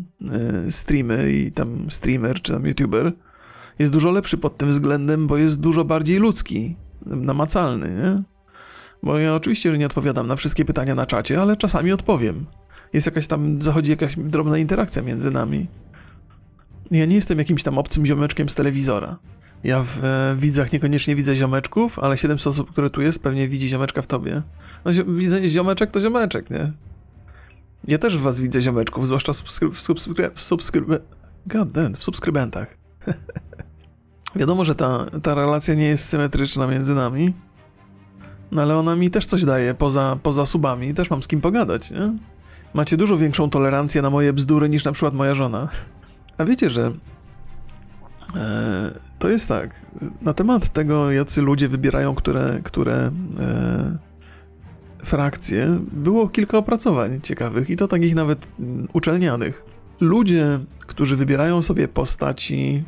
e, 0.68 0.72
streamy 0.72 1.32
i 1.32 1.52
tam 1.52 1.92
streamer 1.92 2.42
czy 2.42 2.52
tam 2.52 2.66
youtuber 2.66 3.12
jest 3.80 3.92
dużo 3.92 4.12
lepszy 4.12 4.38
pod 4.38 4.58
tym 4.58 4.70
względem, 4.70 5.28
bo 5.28 5.38
jest 5.38 5.60
dużo 5.60 5.86
bardziej 5.86 6.18
ludzki, 6.18 6.76
namacalny, 7.06 7.90
nie? 7.90 8.37
Bo 9.04 9.18
ja 9.18 9.36
oczywiście, 9.36 9.72
że 9.72 9.78
nie 9.78 9.86
odpowiadam 9.86 10.28
na 10.28 10.36
wszystkie 10.36 10.66
pytania 10.66 10.96
na 10.96 11.06
czacie, 11.06 11.42
ale 11.42 11.58
czasami 11.58 11.92
odpowiem. 11.92 12.46
Jest 12.94 13.06
jakaś 13.06 13.28
tam, 13.28 13.62
zachodzi 13.62 13.92
jakaś 13.92 14.16
drobna 14.16 14.58
interakcja 14.58 15.02
między 15.02 15.32
nami. 15.32 15.68
Ja 16.92 17.06
nie 17.06 17.16
jestem 17.16 17.38
jakimś 17.38 17.64
tam 17.64 17.78
obcym 17.78 18.06
ziomeczkiem 18.06 18.50
z 18.50 18.56
telewizora. 18.56 19.18
Ja 19.64 19.84
w 19.84 20.04
e, 20.04 20.36
widzach 20.38 20.72
niekoniecznie 20.72 21.16
widzę 21.16 21.36
ziomeczków, 21.36 22.00
ale 22.00 22.18
700 22.18 22.48
osób, 22.48 22.72
które 22.72 22.90
tu 22.90 23.02
jest, 23.02 23.24
pewnie 23.24 23.48
widzi 23.48 23.70
ziomeczka 23.70 24.02
w 24.02 24.08
tobie. 24.08 24.42
No, 24.86 24.92
widzenie 25.08 25.50
ziomeczek 25.50 25.92
to 25.92 26.02
ziomeczek, 26.02 26.50
nie? 26.50 26.72
Ja 27.88 27.98
też 27.98 28.18
w 28.18 28.22
was 28.22 28.40
widzę 28.40 28.62
ziomeczków, 28.62 29.08
zwłaszcza 29.08 29.34
w, 29.34 29.38
subskryb 29.42 29.74
w, 29.76 30.44
w, 31.46 31.72
damn, 31.72 31.96
w 31.96 32.04
subskrybentach. 32.04 32.78
Wiadomo, 34.36 34.64
że 34.64 34.76
ta, 34.76 35.06
ta 35.24 35.36
relacja 35.36 35.74
nie 35.74 35.88
jest 35.88 36.06
symetryczna 36.06 36.68
między 36.68 36.96
nami, 36.96 37.34
no 38.52 38.62
ale 38.62 38.78
ona 38.78 38.96
mi 38.96 39.10
też 39.10 39.26
coś 39.26 39.46
daje 39.46 39.74
poza, 39.74 40.18
poza 40.24 40.46
subami, 40.46 40.94
też 40.94 41.10
mam 41.10 41.24
z 41.24 41.28
kim 41.28 41.42
pogadać, 41.42 41.92
nie? 41.92 42.14
Macie 42.74 42.98
dużo 42.98 43.18
większą 43.18 43.50
tolerancję 43.50 44.02
na 44.02 44.10
moje 44.10 44.34
bzdury 44.34 44.70
niż 44.70 44.86
na 44.86 44.92
przykład 44.92 45.14
moja 45.14 45.36
żona. 45.36 45.68
A 46.38 46.46
wiecie, 46.46 46.70
że 46.70 46.92
e, 48.36 48.92
to 49.20 49.30
jest 49.30 49.48
tak. 49.48 49.82
Na 50.22 50.34
temat 50.34 50.70
tego, 50.70 51.12
jacy 51.12 51.42
ludzie 51.42 51.70
wybierają 51.70 52.16
które, 52.16 52.60
które 52.64 53.12
e, 53.40 53.98
frakcje, 55.04 55.80
było 55.92 56.30
kilka 56.30 56.58
opracowań 56.58 57.22
ciekawych 57.22 57.70
i 57.70 57.76
to 57.76 57.88
takich 57.88 58.16
nawet 58.16 58.52
mm, 58.60 58.88
uczelnianych. 58.94 59.64
Ludzie, 60.00 60.60
którzy 60.80 61.16
wybierają 61.16 61.62
sobie 61.62 61.88
postaci 61.88 62.84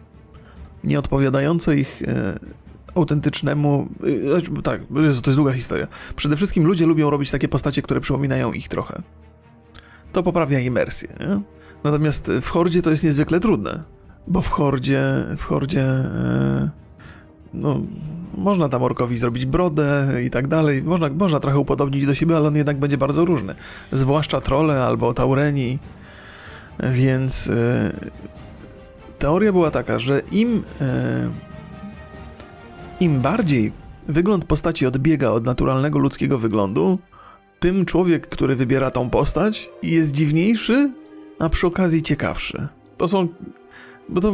nieodpowiadające 0.84 1.76
ich 1.76 2.02
e, 2.08 2.40
autentycznemu. 2.96 3.88
E, 4.58 4.62
tak, 4.62 4.82
to 4.94 5.02
jest 5.02 5.36
długa 5.36 5.52
historia. 5.52 5.88
Przede 6.16 6.36
wszystkim 6.36 6.66
ludzie 6.66 6.86
lubią 6.86 7.10
robić 7.10 7.32
takie 7.32 7.48
postacie, 7.48 7.82
które 7.82 8.00
przypominają 8.02 8.54
ich 8.54 8.68
trochę. 8.68 9.02
To 10.14 10.24
poprawia 10.24 10.60
imersję, 10.60 11.10
nie? 11.20 11.42
Natomiast 11.84 12.32
w 12.42 12.50
Hordzie 12.50 12.82
to 12.82 12.90
jest 12.90 13.04
niezwykle 13.04 13.40
trudne, 13.40 13.84
bo 14.28 14.42
w 14.42 14.50
Hordzie, 14.50 15.02
w 15.38 15.44
Hordzie, 15.44 15.82
e, 15.82 16.70
no, 17.54 17.82
można 18.38 18.70
tam 18.70 18.84
orkowi 18.84 19.18
zrobić 19.18 19.46
brodę 19.46 20.08
i 20.26 20.30
tak 20.30 20.48
dalej, 20.48 20.84
można, 20.84 21.10
można 21.10 21.40
trochę 21.40 21.60
upodobnić 21.60 22.06
do 22.06 22.16
siebie, 22.16 22.36
ale 22.36 22.48
on 22.48 22.56
jednak 22.56 22.78
będzie 22.78 22.98
bardzo 22.98 23.26
różny, 23.26 23.56
zwłaszcza 23.92 24.42
trole 24.42 24.84
albo 24.84 25.14
taureni, 25.14 25.80
więc 26.80 27.48
e, 27.50 27.92
teoria 29.20 29.52
była 29.52 29.72
taka, 29.72 30.00
że 30.00 30.22
im, 30.32 30.64
e, 30.82 31.30
im 33.00 33.22
bardziej 33.22 33.72
wygląd 34.08 34.46
postaci 34.46 34.86
odbiega 34.86 35.30
od 35.30 35.46
naturalnego 35.46 36.00
ludzkiego 36.00 36.38
wyglądu, 36.38 37.00
tym 37.60 37.86
człowiek, 37.86 38.30
który 38.30 38.56
wybiera 38.56 38.92
tą 38.92 39.10
postać, 39.10 39.70
jest 39.84 40.12
dziwniejszy, 40.12 40.94
a 41.40 41.50
przy 41.50 41.68
okazji 41.68 42.02
ciekawszy. 42.02 42.68
To 42.98 43.08
są. 43.08 43.28
Bo, 44.10 44.22
to, 44.22 44.34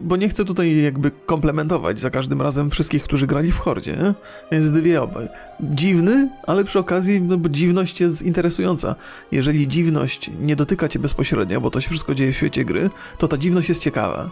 bo 0.00 0.16
nie 0.16 0.28
chcę 0.28 0.44
tutaj 0.44 0.82
jakby 0.82 1.10
komplementować 1.10 2.00
za 2.00 2.10
każdym 2.10 2.42
razem 2.42 2.70
wszystkich, 2.70 3.02
którzy 3.02 3.26
grali 3.26 3.52
w 3.52 3.58
Hordzie, 3.58 3.92
nie? 3.92 4.14
Więc 4.52 4.70
dwie 4.70 5.02
obaj. 5.02 5.28
Dziwny, 5.60 6.30
ale 6.46 6.64
przy 6.64 6.78
okazji, 6.78 7.20
no 7.20 7.36
bo 7.36 7.48
dziwność 7.48 8.00
jest 8.00 8.22
interesująca. 8.22 8.94
Jeżeli 9.32 9.68
dziwność 9.68 10.30
nie 10.40 10.56
dotyka 10.56 10.88
cię 10.88 10.98
bezpośrednio, 10.98 11.60
bo 11.60 11.70
to 11.70 11.80
się 11.80 11.88
wszystko 11.88 12.14
dzieje 12.14 12.32
w 12.32 12.36
świecie 12.36 12.64
gry, 12.64 12.90
to 13.18 13.28
ta 13.28 13.38
dziwność 13.38 13.68
jest 13.68 13.80
ciekawa. 13.82 14.30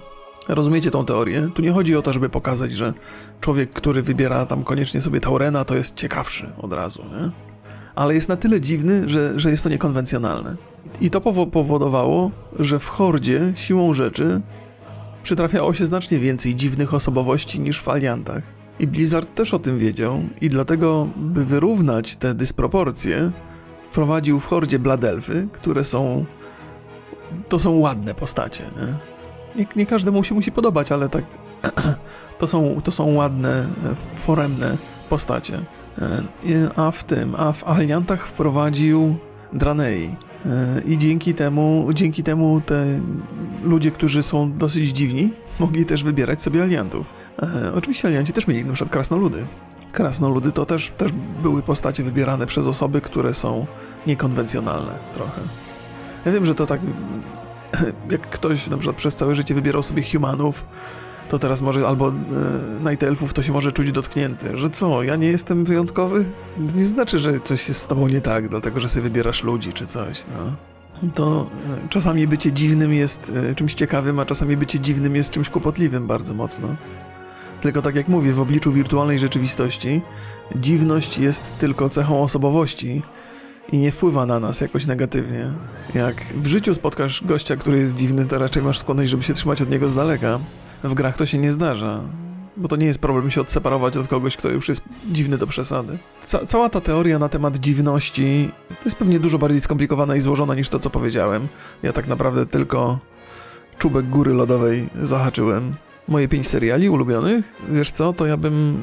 Rozumiecie 0.49 0.91
tą 0.91 1.05
teorię? 1.05 1.49
Tu 1.55 1.63
nie 1.63 1.73
chodzi 1.73 1.97
o 1.97 2.03
to, 2.03 2.13
żeby 2.13 2.29
pokazać, 2.29 2.73
że 2.73 2.93
człowiek, 3.41 3.73
który 3.73 4.03
wybiera 4.03 4.47
tam 4.47 4.65
koniecznie 4.65 5.01
sobie 5.01 5.21
Taurena, 5.21 5.65
to 5.65 5.75
jest 5.75 5.95
ciekawszy 5.95 6.53
od 6.59 6.73
razu, 6.73 7.03
nie? 7.03 7.31
Ale 7.95 8.15
jest 8.15 8.29
na 8.29 8.37
tyle 8.37 8.61
dziwny, 8.61 9.09
że, 9.09 9.41
że 9.41 9.51
jest 9.51 9.65
to 9.65 9.69
niekonwencjonalne. 9.69 10.57
I 11.01 11.11
to 11.11 11.21
powodowało, 11.47 12.31
że 12.59 12.79
w 12.79 12.89
Hordzie 12.89 13.53
siłą 13.55 13.95
rzeczy 13.95 14.41
przytrafiało 15.23 15.75
się 15.75 15.85
znacznie 15.85 16.19
więcej 16.19 16.55
dziwnych 16.55 16.95
osobowości 16.95 17.61
niż 17.61 17.81
w 17.81 17.89
Aliantach. 17.89 18.43
I 18.79 18.87
Blizzard 18.87 19.35
też 19.35 19.55
o 19.55 19.59
tym 19.59 19.79
wiedział 19.79 20.23
i 20.41 20.49
dlatego, 20.49 21.09
by 21.17 21.45
wyrównać 21.45 22.17
te 22.17 22.35
dysproporcje, 22.35 23.31
wprowadził 23.83 24.41
w 24.41 24.47
Hordzie 24.47 24.79
Bladelfy, 24.79 25.49
które 25.53 25.85
są... 25.85 26.25
to 27.49 27.59
są 27.59 27.79
ładne 27.79 28.15
postacie, 28.15 28.65
nie? 28.77 29.12
Nie, 29.57 29.67
nie 29.77 29.87
każdemu 29.87 30.25
się 30.25 30.35
musi 30.35 30.53
podobać, 30.53 30.93
ale 30.93 31.09
tak 31.09 31.25
to 32.39 32.47
są, 32.47 32.81
to 32.85 32.93
są 32.93 33.15
ładne, 33.15 33.67
foremne 34.15 34.79
postacie. 35.09 35.61
E, 35.99 36.79
a 36.79 36.91
w 36.91 37.05
tym, 37.05 37.35
a 37.39 37.53
w 37.53 37.65
Aliantach 37.69 38.27
wprowadził 38.27 39.17
Dranei. 39.53 40.17
E, 40.47 40.81
I 40.87 40.99
dzięki 40.99 41.35
temu, 41.35 41.89
dzięki 41.95 42.23
temu 42.23 42.61
te 42.67 43.01
ludzie, 43.63 43.91
którzy 43.91 44.23
są 44.23 44.53
dosyć 44.53 44.89
dziwni, 44.89 45.33
mogli 45.61 45.85
też 45.85 46.05
wybierać 46.05 46.43
sobie 46.43 46.63
aliantów. 46.63 47.15
E, 47.43 47.75
oczywiście 47.75 48.09
alianci 48.09 48.33
też 48.33 48.47
mieli 48.47 48.65
na 48.65 48.73
przykład 48.73 48.93
krasnoludy. 48.93 49.47
Krasnoludy 49.93 50.53
to 50.53 50.67
też, 50.67 50.93
też 50.97 51.13
były 51.43 51.63
postacie 51.63 52.05
wybierane 52.05 52.47
przez 52.47 52.69
osoby, 52.69 53.01
które 53.01 53.35
są 53.35 53.67
niekonwencjonalne 54.07 54.99
trochę. 55.15 55.41
Ja 56.25 56.33
wiem, 56.33 56.47
że 56.47 56.55
to 56.55 56.67
tak, 56.67 56.81
jak 58.11 58.31
ktoś 58.31 58.67
na 58.69 58.77
przykład 58.77 58.97
przez 58.97 59.17
całe 59.17 59.35
życie 59.35 59.55
wybierał 59.55 59.83
sobie 59.83 60.03
humanów, 60.13 60.65
to 61.29 61.39
teraz 61.39 61.63
może 61.63 61.87
albo 61.89 62.09
e, 62.09 62.13
Night 62.91 63.03
Elfów 63.03 63.33
to 63.33 63.43
się 63.43 63.53
może 63.53 63.73
czuć 63.73 63.93
dotknięty, 63.93 64.57
że 64.57 64.71
co, 64.71 65.03
ja 65.03 65.17
nie 65.17 65.29
jestem 65.29 65.65
wyjątkowy? 65.65 66.25
Nie 66.75 66.85
znaczy, 66.85 67.19
że 67.19 67.41
coś 67.41 67.69
jest 67.69 67.81
z 67.81 67.87
tobą 67.87 68.09
nie 68.09 68.21
tak, 68.21 68.49
dlatego 68.49 68.81
że 68.81 68.89
sobie 68.89 69.03
wybierasz 69.03 69.43
ludzi 69.43 69.73
czy 69.73 69.87
coś, 69.87 70.25
no. 70.27 70.53
To 71.15 71.51
e, 71.85 71.89
czasami 71.89 72.27
bycie 72.27 72.53
dziwnym 72.53 72.95
jest 72.95 73.33
e, 73.51 73.55
czymś 73.55 73.75
ciekawym, 73.75 74.19
a 74.19 74.25
czasami 74.25 74.57
bycie 74.57 74.81
dziwnym 74.81 75.17
jest 75.17 75.31
czymś 75.31 75.49
kłopotliwym 75.49 76.07
bardzo 76.07 76.35
mocno. 76.35 76.69
Tylko 77.61 77.83
tak 77.83 77.97
jak 77.97 78.09
mówię, 78.09 78.33
w 78.33 78.41
obliczu 78.41 78.73
wirtualnej 78.73 79.19
rzeczywistości 79.19 80.03
dziwność 80.57 81.19
jest 81.19 81.59
tylko 81.59 81.89
cechą 81.89 82.23
osobowości 82.23 83.03
i 83.73 83.79
nie 83.79 83.93
wpływa 83.93 84.27
na 84.27 84.41
nas 84.41 84.61
jakoś 84.61 84.87
negatywnie. 84.87 85.51
Jak 85.95 86.25
w 86.37 86.47
życiu 86.47 86.75
spotkasz 86.75 87.25
gościa, 87.25 87.57
który 87.57 87.79
jest 87.79 87.95
dziwny, 87.95 88.27
to 88.27 88.39
raczej 88.39 88.63
masz 88.63 88.79
skłonność, 88.79 89.11
żeby 89.11 89.23
się 89.23 89.33
trzymać 89.33 89.63
od 89.63 89.71
niego 89.71 89.91
z 89.91 89.95
daleka. 89.95 90.39
W 90.85 90.95
grach 90.95 91.17
to 91.17 91.27
się 91.27 91.39
nie 91.39 91.53
zdarza. 91.53 92.01
Bo 92.57 92.69
to 92.69 92.77
nie 92.77 92.87
jest 92.87 92.99
problem 92.99 93.31
się 93.31 93.41
odseparować 93.41 93.97
od 93.97 94.09
kogoś, 94.09 94.37
kto 94.37 94.49
już 94.49 94.69
jest 94.69 94.83
dziwny 95.11 95.39
do 95.39 95.47
przesady. 95.47 95.99
Ca 96.25 96.47
cała 96.47 96.69
ta 96.69 96.81
teoria 96.81 97.19
na 97.19 97.29
temat 97.29 97.57
dziwności 97.57 98.51
to 98.69 98.85
jest 98.85 98.97
pewnie 98.97 99.21
dużo 99.21 99.39
bardziej 99.39 99.61
skomplikowana 99.61 100.17
i 100.17 100.21
złożona 100.21 100.55
niż 100.55 100.69
to, 100.69 100.79
co 100.79 100.91
powiedziałem. 100.91 101.49
Ja 101.83 101.93
tak 101.93 102.07
naprawdę 102.07 102.47
tylko 102.47 102.99
czubek 103.79 104.09
góry 104.09 104.33
lodowej 104.33 104.89
zahaczyłem. 105.03 105.75
Moje 106.09 106.29
pięć 106.29 106.49
seriali 106.49 106.91
ulubionych, 106.91 107.53
wiesz 107.69 107.91
co, 107.91 108.13
to 108.13 108.27
ja 108.27 108.37
bym. 108.37 108.83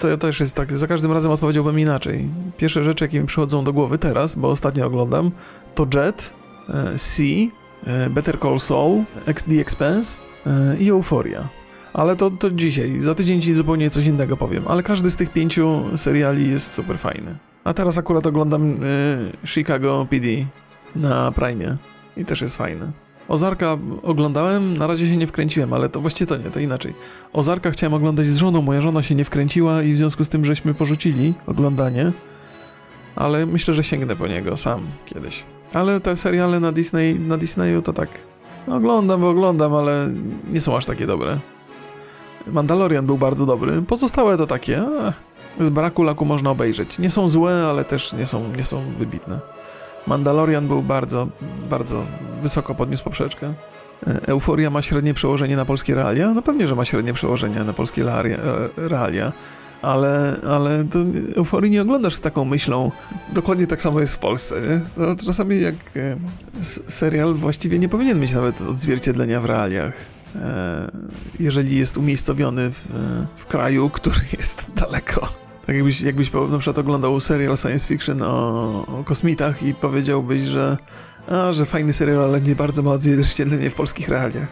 To 0.00 0.08
ja 0.08 0.16
też 0.16 0.40
jest 0.40 0.56
tak, 0.56 0.72
za 0.78 0.86
każdym 0.86 1.12
razem 1.12 1.32
odpowiedziałbym 1.32 1.80
inaczej. 1.80 2.28
Pierwsze 2.56 2.82
rzeczy, 2.82 3.04
jakie 3.04 3.20
mi 3.20 3.26
przychodzą 3.26 3.64
do 3.64 3.72
głowy 3.72 3.98
teraz, 3.98 4.36
bo 4.36 4.48
ostatnio 4.48 4.86
oglądam, 4.86 5.30
to 5.74 5.86
Jet, 5.94 6.34
e, 6.68 6.98
C, 6.98 7.22
e, 7.86 8.10
Better 8.10 8.40
Call 8.40 8.60
Saul, 8.60 9.04
The 9.48 9.60
Expense 9.60 10.22
e, 10.46 10.76
i 10.78 10.90
Euphoria. 10.90 11.48
Ale 11.92 12.16
to, 12.16 12.30
to 12.30 12.50
dzisiaj, 12.50 13.00
za 13.00 13.14
tydzień 13.14 13.40
ci 13.40 13.54
zupełnie 13.54 13.90
coś 13.90 14.06
innego 14.06 14.36
powiem, 14.36 14.68
ale 14.68 14.82
każdy 14.82 15.10
z 15.10 15.16
tych 15.16 15.32
pięciu 15.32 15.82
seriali 15.96 16.50
jest 16.50 16.72
super 16.72 16.98
fajny. 16.98 17.38
A 17.64 17.74
teraz 17.74 17.98
akurat 17.98 18.26
oglądam 18.26 18.76
Chicago 19.44 20.06
PD 20.10 20.26
na 20.96 21.32
Prime 21.32 21.76
i 22.16 22.24
też 22.24 22.40
jest 22.40 22.56
fajny. 22.56 22.92
Ozarka 23.28 23.78
oglądałem, 24.02 24.76
na 24.76 24.86
razie 24.86 25.08
się 25.08 25.16
nie 25.16 25.26
wkręciłem, 25.26 25.72
ale 25.72 25.88
to 25.88 26.00
właściwie 26.00 26.26
to 26.26 26.36
nie, 26.36 26.50
to 26.50 26.60
inaczej. 26.60 26.94
Ozarka 27.32 27.70
chciałem 27.70 27.94
oglądać 27.94 28.26
z 28.26 28.36
żoną, 28.36 28.62
moja 28.62 28.80
żona 28.80 29.02
się 29.02 29.14
nie 29.14 29.24
wkręciła 29.24 29.82
i 29.82 29.92
w 29.92 29.98
związku 29.98 30.24
z 30.24 30.28
tym 30.28 30.44
żeśmy 30.44 30.74
porzucili 30.74 31.34
oglądanie, 31.46 32.12
ale 33.16 33.46
myślę, 33.46 33.74
że 33.74 33.82
sięgnę 33.82 34.16
po 34.16 34.26
niego 34.26 34.56
sam 34.56 34.80
kiedyś. 35.06 35.44
Ale 35.74 36.00
te 36.00 36.16
seriale 36.16 36.60
na 36.60 36.72
Disney, 36.72 37.20
na 37.20 37.36
Disneyu 37.36 37.82
to 37.82 37.92
tak, 37.92 38.08
no 38.68 38.76
oglądam, 38.76 39.20
bo 39.20 39.28
oglądam, 39.28 39.74
ale 39.74 40.10
nie 40.50 40.60
są 40.60 40.76
aż 40.76 40.86
takie 40.86 41.06
dobre. 41.06 41.38
Mandalorian 42.46 43.06
był 43.06 43.18
bardzo 43.18 43.46
dobry, 43.46 43.82
pozostałe 43.82 44.36
to 44.36 44.46
takie, 44.46 44.80
a, 44.80 45.12
z 45.64 45.70
braku 45.70 46.02
laku 46.02 46.24
można 46.24 46.50
obejrzeć. 46.50 46.98
Nie 46.98 47.10
są 47.10 47.28
złe, 47.28 47.66
ale 47.70 47.84
też 47.84 48.12
nie 48.12 48.26
są, 48.26 48.48
nie 48.56 48.64
są 48.64 48.82
wybitne. 48.98 49.40
Mandalorian 50.06 50.68
był 50.68 50.82
bardzo, 50.82 51.28
bardzo 51.70 52.06
wysoko 52.42 52.74
podniósł 52.74 53.04
poprzeczkę. 53.04 53.54
E, 54.06 54.26
Euforia 54.26 54.70
ma 54.70 54.82
średnie 54.82 55.14
przełożenie 55.14 55.56
na 55.56 55.64
polskie 55.64 55.94
realia? 55.94 56.34
No 56.34 56.42
pewnie, 56.42 56.68
że 56.68 56.74
ma 56.74 56.84
średnie 56.84 57.12
przełożenie 57.12 57.64
na 57.64 57.72
polskie 57.72 58.02
e, 58.02 58.38
realia, 58.76 59.32
ale, 59.82 60.36
ale 60.48 60.84
to 60.84 60.98
Euforii 61.36 61.70
nie 61.70 61.82
oglądasz 61.82 62.14
z 62.14 62.20
taką 62.20 62.44
myślą. 62.44 62.90
Dokładnie 63.32 63.66
tak 63.66 63.82
samo 63.82 64.00
jest 64.00 64.14
w 64.14 64.18
Polsce. 64.18 64.80
No, 64.96 65.16
czasami 65.26 65.60
jak 65.60 65.74
e, 65.96 66.16
serial 66.90 67.34
właściwie 67.34 67.78
nie 67.78 67.88
powinien 67.88 68.20
mieć 68.20 68.32
nawet 68.32 68.60
odzwierciedlenia 68.60 69.40
w 69.40 69.44
realiach. 69.44 69.94
Jeżeli 71.40 71.78
jest 71.78 71.96
umiejscowiony 71.96 72.70
w, 72.70 72.88
w 73.34 73.46
kraju, 73.46 73.90
który 73.90 74.20
jest 74.38 74.70
daleko 74.76 75.41
tak 75.66 75.76
jakbyś, 75.76 76.00
jakbyś 76.00 76.32
na 76.32 76.58
przykład 76.58 76.78
oglądał 76.78 77.20
serial 77.20 77.56
science 77.56 77.88
fiction 77.88 78.22
o, 78.22 78.86
o 78.86 79.04
kosmitach 79.04 79.62
i 79.62 79.74
powiedziałbyś, 79.74 80.42
że 80.42 80.76
a, 81.28 81.52
że 81.52 81.66
fajny 81.66 81.92
serial, 81.92 82.24
ale 82.24 82.40
nie 82.40 82.56
bardzo 82.56 82.82
ma 82.82 82.90
odzwierciedlenie 82.90 83.70
w 83.70 83.74
polskich 83.74 84.08
realiach. 84.08 84.48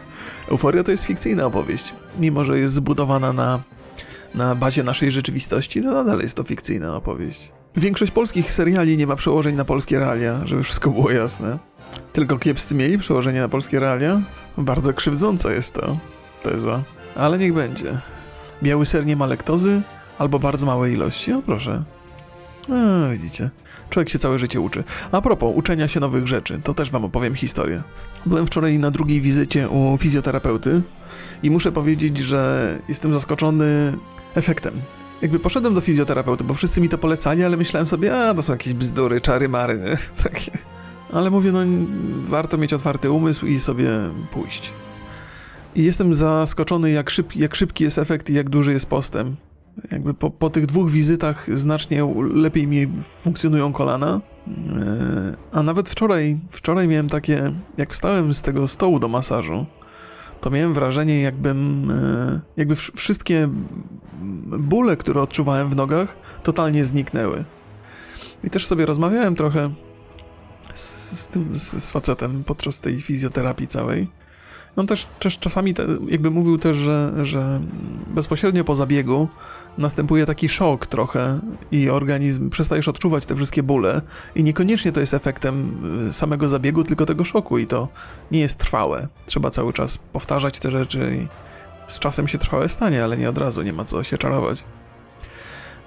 Euforia 0.51 0.83
to 0.83 0.91
jest 0.91 1.03
fikcyjna 1.03 1.45
opowieść. 1.45 1.93
Mimo, 2.19 2.45
że 2.45 2.59
jest 2.59 2.73
zbudowana 2.73 3.33
na, 3.33 3.59
na 4.35 4.55
bazie 4.55 4.83
naszej 4.83 5.11
rzeczywistości, 5.11 5.81
to 5.81 5.91
nadal 5.91 6.19
jest 6.19 6.37
to 6.37 6.43
fikcyjna 6.43 6.95
opowieść. 6.95 7.51
Większość 7.75 8.11
polskich 8.11 8.51
seriali 8.51 8.97
nie 8.97 9.07
ma 9.07 9.15
przełożeń 9.15 9.55
na 9.55 9.65
polskie 9.65 9.99
realia, 9.99 10.41
żeby 10.45 10.63
wszystko 10.63 10.89
było 10.89 11.11
jasne. 11.11 11.59
Tylko 12.13 12.37
kiepscy 12.37 12.75
mieli 12.75 12.97
przełożenie 12.97 13.41
na 13.41 13.49
polskie 13.49 13.79
realia? 13.79 14.21
Bardzo 14.57 14.93
krzywdząca 14.93 15.51
jest 15.51 15.73
to 15.73 15.97
teza. 16.43 16.83
Ale 17.15 17.37
niech 17.37 17.53
będzie. 17.53 17.97
Biały 18.63 18.85
ser 18.85 19.05
nie 19.05 19.15
ma 19.15 19.25
lektozy, 19.25 19.81
albo 20.21 20.39
bardzo 20.39 20.65
małe 20.65 20.91
ilości. 20.91 21.33
O 21.33 21.41
proszę. 21.41 21.83
A, 22.69 23.09
widzicie. 23.13 23.49
Człowiek 23.89 24.09
się 24.09 24.19
całe 24.19 24.39
życie 24.39 24.61
uczy. 24.61 24.83
A 25.11 25.21
propos 25.21 25.53
uczenia 25.55 25.87
się 25.87 25.99
nowych 25.99 26.27
rzeczy, 26.27 26.59
to 26.63 26.73
też 26.73 26.91
wam 26.91 27.05
opowiem 27.05 27.35
historię. 27.35 27.83
Byłem 28.25 28.47
wczoraj 28.47 28.79
na 28.79 28.91
drugiej 28.91 29.21
wizycie 29.21 29.69
u 29.69 29.97
fizjoterapeuty 29.97 30.81
i 31.43 31.51
muszę 31.51 31.71
powiedzieć, 31.71 32.17
że 32.17 32.79
jestem 32.87 33.13
zaskoczony 33.13 33.93
efektem. 34.35 34.73
Jakby 35.21 35.39
poszedłem 35.39 35.73
do 35.73 35.81
fizjoterapeuty, 35.81 36.43
bo 36.43 36.53
wszyscy 36.53 36.81
mi 36.81 36.89
to 36.89 36.97
polecali, 36.97 37.43
ale 37.43 37.57
myślałem 37.57 37.87
sobie, 37.87 38.27
a 38.29 38.33
to 38.33 38.41
są 38.41 38.53
jakieś 38.53 38.73
bzdury, 38.73 39.21
czary 39.21 39.49
mary, 39.49 39.97
takie. 40.23 40.51
Ale 41.13 41.29
mówię, 41.29 41.51
no 41.51 41.59
warto 42.23 42.57
mieć 42.57 42.73
otwarty 42.73 43.11
umysł 43.11 43.45
i 43.45 43.59
sobie 43.59 43.89
pójść. 44.31 44.73
I 45.75 45.83
jestem 45.83 46.13
zaskoczony, 46.13 46.91
jak, 46.91 47.09
szyb, 47.09 47.35
jak 47.35 47.55
szybki 47.55 47.83
jest 47.83 47.97
efekt 47.97 48.29
i 48.29 48.33
jak 48.33 48.49
duży 48.49 48.73
jest 48.73 48.85
postęp. 48.85 49.50
Jakby 49.91 50.13
po, 50.13 50.29
po 50.29 50.49
tych 50.49 50.65
dwóch 50.65 50.89
wizytach 50.89 51.57
znacznie 51.57 52.13
lepiej 52.33 52.67
mi 52.67 52.87
funkcjonują 53.01 53.73
kolana. 53.73 54.21
E, 54.47 55.35
a 55.51 55.63
nawet 55.63 55.89
wczoraj, 55.89 56.37
wczoraj 56.51 56.87
miałem 56.87 57.09
takie, 57.09 57.53
jak 57.77 57.93
wstałem 57.93 58.33
z 58.33 58.41
tego 58.41 58.67
stołu 58.67 58.99
do 58.99 59.07
masażu, 59.07 59.65
to 60.41 60.49
miałem 60.49 60.73
wrażenie, 60.73 61.21
jakbym, 61.21 61.91
e, 61.91 62.39
jakby 62.57 62.75
wszystkie 62.75 63.49
bóle, 64.59 64.97
które 64.97 65.21
odczuwałem 65.21 65.69
w 65.69 65.75
nogach, 65.75 66.17
totalnie 66.43 66.85
zniknęły. 66.85 67.45
I 68.43 68.49
też 68.49 68.67
sobie 68.67 68.85
rozmawiałem 68.85 69.35
trochę 69.35 69.69
z, 70.73 71.19
z 71.19 71.27
tym, 71.27 71.59
z, 71.59 71.83
z 71.83 71.91
facetem 71.91 72.43
podczas 72.43 72.81
tej 72.81 73.01
fizjoterapii 73.01 73.67
całej. 73.67 74.07
On 74.75 74.87
też, 74.87 75.07
też 75.19 75.39
czasami 75.39 75.73
te, 75.73 75.85
jakby 76.07 76.31
mówił 76.31 76.57
też, 76.57 76.77
że, 76.77 77.13
że 77.23 77.61
bezpośrednio 78.07 78.63
po 78.63 78.75
zabiegu 78.75 79.27
następuje 79.77 80.25
taki 80.25 80.49
szok 80.49 80.87
trochę 80.87 81.39
i 81.71 81.89
organizm 81.89 82.49
przestajesz 82.49 82.87
odczuwać 82.87 83.25
te 83.25 83.35
wszystkie 83.35 83.63
bóle 83.63 84.01
i 84.35 84.43
niekoniecznie 84.43 84.91
to 84.91 84.99
jest 84.99 85.13
efektem 85.13 85.71
y, 86.07 86.13
samego 86.13 86.47
zabiegu, 86.49 86.83
tylko 86.83 87.05
tego 87.05 87.23
szoku 87.23 87.57
i 87.57 87.67
to 87.67 87.87
nie 88.31 88.39
jest 88.39 88.57
trwałe. 88.57 89.07
Trzeba 89.25 89.49
cały 89.49 89.73
czas 89.73 89.97
powtarzać 89.97 90.59
te 90.59 90.71
rzeczy 90.71 91.17
i 91.21 91.27
z 91.91 91.99
czasem 91.99 92.27
się 92.27 92.37
trwałe 92.37 92.69
stanie, 92.69 93.03
ale 93.03 93.17
nie 93.17 93.29
od 93.29 93.37
razu, 93.37 93.61
nie 93.61 93.73
ma 93.73 93.83
co 93.83 94.03
się 94.03 94.17
czarować. 94.17 94.63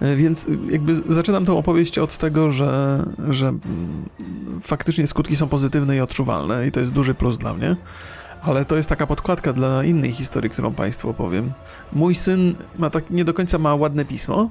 Y, 0.03 0.17
więc 0.17 0.49
jakby 0.71 0.95
zaczynam 1.15 1.45
tę 1.45 1.53
opowieść 1.53 1.99
od 1.99 2.19
tego, 2.19 2.51
że, 2.51 3.05
że 3.29 3.49
mm, 3.49 3.61
faktycznie 4.63 5.07
skutki 5.07 5.37
są 5.37 5.49
pozytywne 5.49 5.97
i 5.97 6.01
odczuwalne 6.01 6.67
i 6.67 6.71
to 6.71 6.81
jest 6.81 6.93
duży 6.93 7.15
plus 7.15 7.39
dla 7.39 7.55
mnie 7.55 7.77
Ale 8.45 8.65
to 8.65 8.77
jest 8.77 8.89
taka 8.89 9.07
podkładka 9.07 9.53
dla 9.53 9.85
innej 9.85 10.13
historii, 10.13 10.51
którą 10.51 10.75
Państwu 10.75 11.11
opowiem. 11.11 11.53
Mój 11.93 12.15
syn 12.15 12.57
ma 12.79 12.91
tak, 12.91 13.11
nie 13.11 13.25
do 13.25 13.35
końca 13.35 13.59
ma 13.59 13.75
ładne 13.75 14.05
pismo 14.05 14.51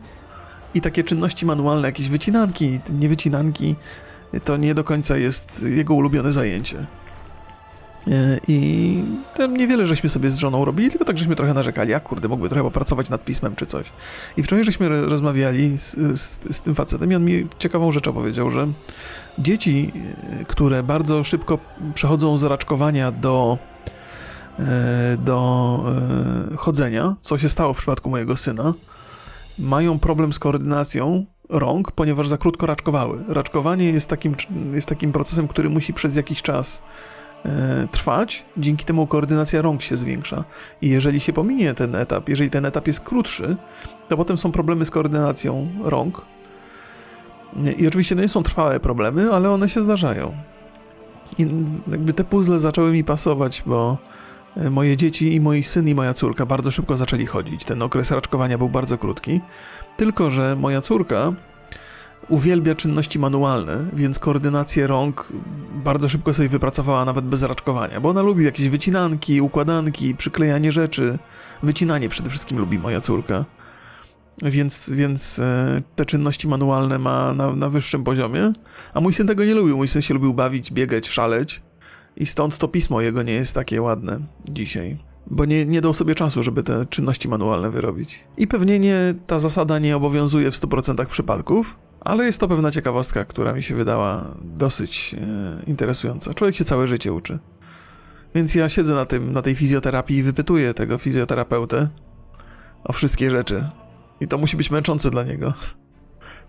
i 0.73 0.81
takie 0.81 1.03
czynności 1.03 1.45
manualne, 1.45 1.87
jakieś 1.87 2.09
wycinanki, 2.09 2.79
nie 2.99 3.09
wycinanki, 3.09 3.75
to 4.43 4.57
nie 4.57 4.73
do 4.73 4.83
końca 4.83 5.17
jest 5.17 5.63
jego 5.63 5.93
ulubione 5.93 6.31
zajęcie. 6.31 6.85
E, 8.07 8.39
I 8.47 9.03
tam 9.35 9.57
niewiele 9.57 9.85
żeśmy 9.85 10.09
sobie 10.09 10.29
z 10.29 10.37
żoną 10.37 10.65
robili, 10.65 10.89
tylko 10.89 11.05
tak 11.05 11.17
żeśmy 11.17 11.35
trochę 11.35 11.53
narzekali, 11.53 11.93
a 11.93 11.99
kurde, 11.99 12.27
mógłby 12.27 12.49
trochę 12.49 12.63
popracować 12.63 13.09
nad 13.09 13.25
pismem 13.25 13.55
czy 13.55 13.65
coś. 13.65 13.91
I 14.37 14.43
wczoraj 14.43 14.65
żeśmy 14.65 14.89
rozmawiali 14.89 15.77
z, 15.77 15.95
z, 16.19 16.55
z 16.55 16.61
tym 16.61 16.75
facetem 16.75 17.11
i 17.11 17.15
on 17.15 17.25
mi 17.25 17.47
ciekawą 17.59 17.91
rzecz 17.91 18.07
opowiedział, 18.07 18.49
że 18.49 18.67
dzieci, 19.39 19.91
e, 20.41 20.45
które 20.45 20.83
bardzo 20.83 21.23
szybko 21.23 21.59
przechodzą 21.93 22.37
z 22.37 22.43
raczkowania 22.43 23.11
do 23.11 23.57
do 25.17 25.79
chodzenia, 26.57 27.15
co 27.21 27.37
się 27.37 27.49
stało 27.49 27.73
w 27.73 27.77
przypadku 27.77 28.09
mojego 28.09 28.37
syna, 28.37 28.73
mają 29.59 29.99
problem 29.99 30.33
z 30.33 30.39
koordynacją 30.39 31.25
rąk, 31.49 31.91
ponieważ 31.91 32.27
za 32.27 32.37
krótko 32.37 32.65
raczkowały. 32.65 33.23
Raczkowanie 33.27 33.89
jest 33.89 34.09
takim, 34.09 34.35
jest 34.73 34.87
takim 34.87 35.11
procesem, 35.11 35.47
który 35.47 35.69
musi 35.69 35.93
przez 35.93 36.15
jakiś 36.15 36.41
czas 36.41 36.83
e, 37.45 37.87
trwać, 37.91 38.45
dzięki 38.57 38.85
temu 38.85 39.07
koordynacja 39.07 39.61
rąk 39.61 39.81
się 39.81 39.95
zwiększa. 39.95 40.43
I 40.81 40.89
jeżeli 40.89 41.19
się 41.19 41.33
pominie 41.33 41.73
ten 41.73 41.95
etap, 41.95 42.29
jeżeli 42.29 42.49
ten 42.49 42.65
etap 42.65 42.87
jest 42.87 42.99
krótszy, 42.99 43.55
to 44.09 44.17
potem 44.17 44.37
są 44.37 44.51
problemy 44.51 44.85
z 44.85 44.91
koordynacją 44.91 45.69
rąk. 45.83 46.21
I 47.77 47.87
oczywiście 47.87 48.15
nie 48.15 48.27
są 48.27 48.43
trwałe 48.43 48.79
problemy, 48.79 49.31
ale 49.31 49.51
one 49.51 49.69
się 49.69 49.81
zdarzają. 49.81 50.33
I 51.37 51.47
jakby 51.91 52.13
te 52.13 52.23
puzzle 52.23 52.59
zaczęły 52.59 52.91
mi 52.91 53.03
pasować, 53.03 53.63
bo 53.65 53.91
e, 53.91 53.97
moje 54.71 54.97
dzieci 54.97 55.33
i 55.33 55.39
mój 55.39 55.63
syn 55.63 55.87
i 55.87 55.95
moja 55.95 56.13
córka 56.13 56.45
bardzo 56.45 56.71
szybko 56.71 56.97
zaczęli 56.97 57.25
chodzić. 57.25 57.65
Ten 57.65 57.81
okres 57.81 58.11
raczkowania 58.11 58.57
był 58.57 58.69
bardzo 58.69 58.97
krótki. 58.97 59.41
Tylko, 59.97 60.29
że 60.29 60.55
moja 60.55 60.81
córka 60.81 61.33
uwielbia 62.29 62.75
czynności 62.75 63.19
manualne, 63.19 63.85
więc 63.93 64.19
koordynację 64.19 64.87
rąk 64.87 65.27
bardzo 65.83 66.09
szybko 66.09 66.33
sobie 66.33 66.49
wypracowała 66.49 67.05
nawet 67.05 67.25
bez 67.25 67.43
raczkowania, 67.43 68.01
bo 68.01 68.09
ona 68.09 68.21
lubi 68.21 68.45
jakieś 68.45 68.69
wycinanki, 68.69 69.41
układanki, 69.41 70.15
przyklejanie 70.15 70.71
rzeczy. 70.71 71.19
Wycinanie 71.63 72.09
przede 72.09 72.29
wszystkim 72.29 72.59
lubi 72.59 72.79
moja 72.79 73.01
córka. 73.01 73.45
Więc, 74.41 74.89
więc 74.89 75.39
e, 75.39 75.81
te 75.95 76.05
czynności 76.05 76.47
manualne 76.47 76.99
ma 76.99 77.33
na, 77.33 77.55
na 77.55 77.69
wyższym 77.69 78.03
poziomie, 78.03 78.53
a 78.93 79.01
mój 79.01 79.13
syn 79.13 79.27
tego 79.27 79.45
nie 79.45 79.55
lubił. 79.55 79.77
Mój 79.77 79.87
syn 79.87 80.01
się 80.01 80.13
lubił 80.13 80.33
bawić, 80.33 80.71
biegać, 80.71 81.07
szaleć 81.07 81.61
i 82.17 82.25
stąd 82.25 82.57
to 82.57 82.67
pismo 82.67 83.01
jego 83.01 83.23
nie 83.23 83.33
jest 83.33 83.53
takie 83.53 83.81
ładne 83.81 84.19
dzisiaj 84.49 84.97
bo 85.27 85.45
nie, 85.45 85.65
nie 85.65 85.81
dał 85.81 85.93
sobie 85.93 86.15
czasu, 86.15 86.43
żeby 86.43 86.63
te 86.63 86.85
czynności 86.85 87.29
manualne 87.29 87.69
wyrobić. 87.69 88.27
I 88.37 88.47
pewnie 88.47 88.79
nie, 88.79 89.13
ta 89.27 89.39
zasada 89.39 89.79
nie 89.79 89.95
obowiązuje 89.95 90.51
w 90.51 90.55
100% 90.55 91.05
przypadków, 91.05 91.77
ale 91.99 92.25
jest 92.25 92.39
to 92.39 92.47
pewna 92.47 92.71
ciekawostka, 92.71 93.25
która 93.25 93.53
mi 93.53 93.63
się 93.63 93.75
wydała 93.75 94.25
dosyć 94.43 95.15
e, 95.17 95.63
interesująca. 95.67 96.33
Człowiek 96.33 96.55
się 96.55 96.65
całe 96.65 96.87
życie 96.87 97.13
uczy. 97.13 97.39
Więc 98.35 98.55
ja 98.55 98.69
siedzę 98.69 98.93
na, 98.93 99.05
tym, 99.05 99.31
na 99.31 99.41
tej 99.41 99.55
fizjoterapii 99.55 100.17
i 100.17 100.23
wypytuję 100.23 100.73
tego 100.73 100.97
fizjoterapeutę 100.97 101.87
o 102.83 102.93
wszystkie 102.93 103.31
rzeczy. 103.31 103.63
I 104.19 104.27
to 104.27 104.37
musi 104.37 104.57
być 104.57 104.71
męczące 104.71 105.11
dla 105.11 105.23
niego. 105.23 105.53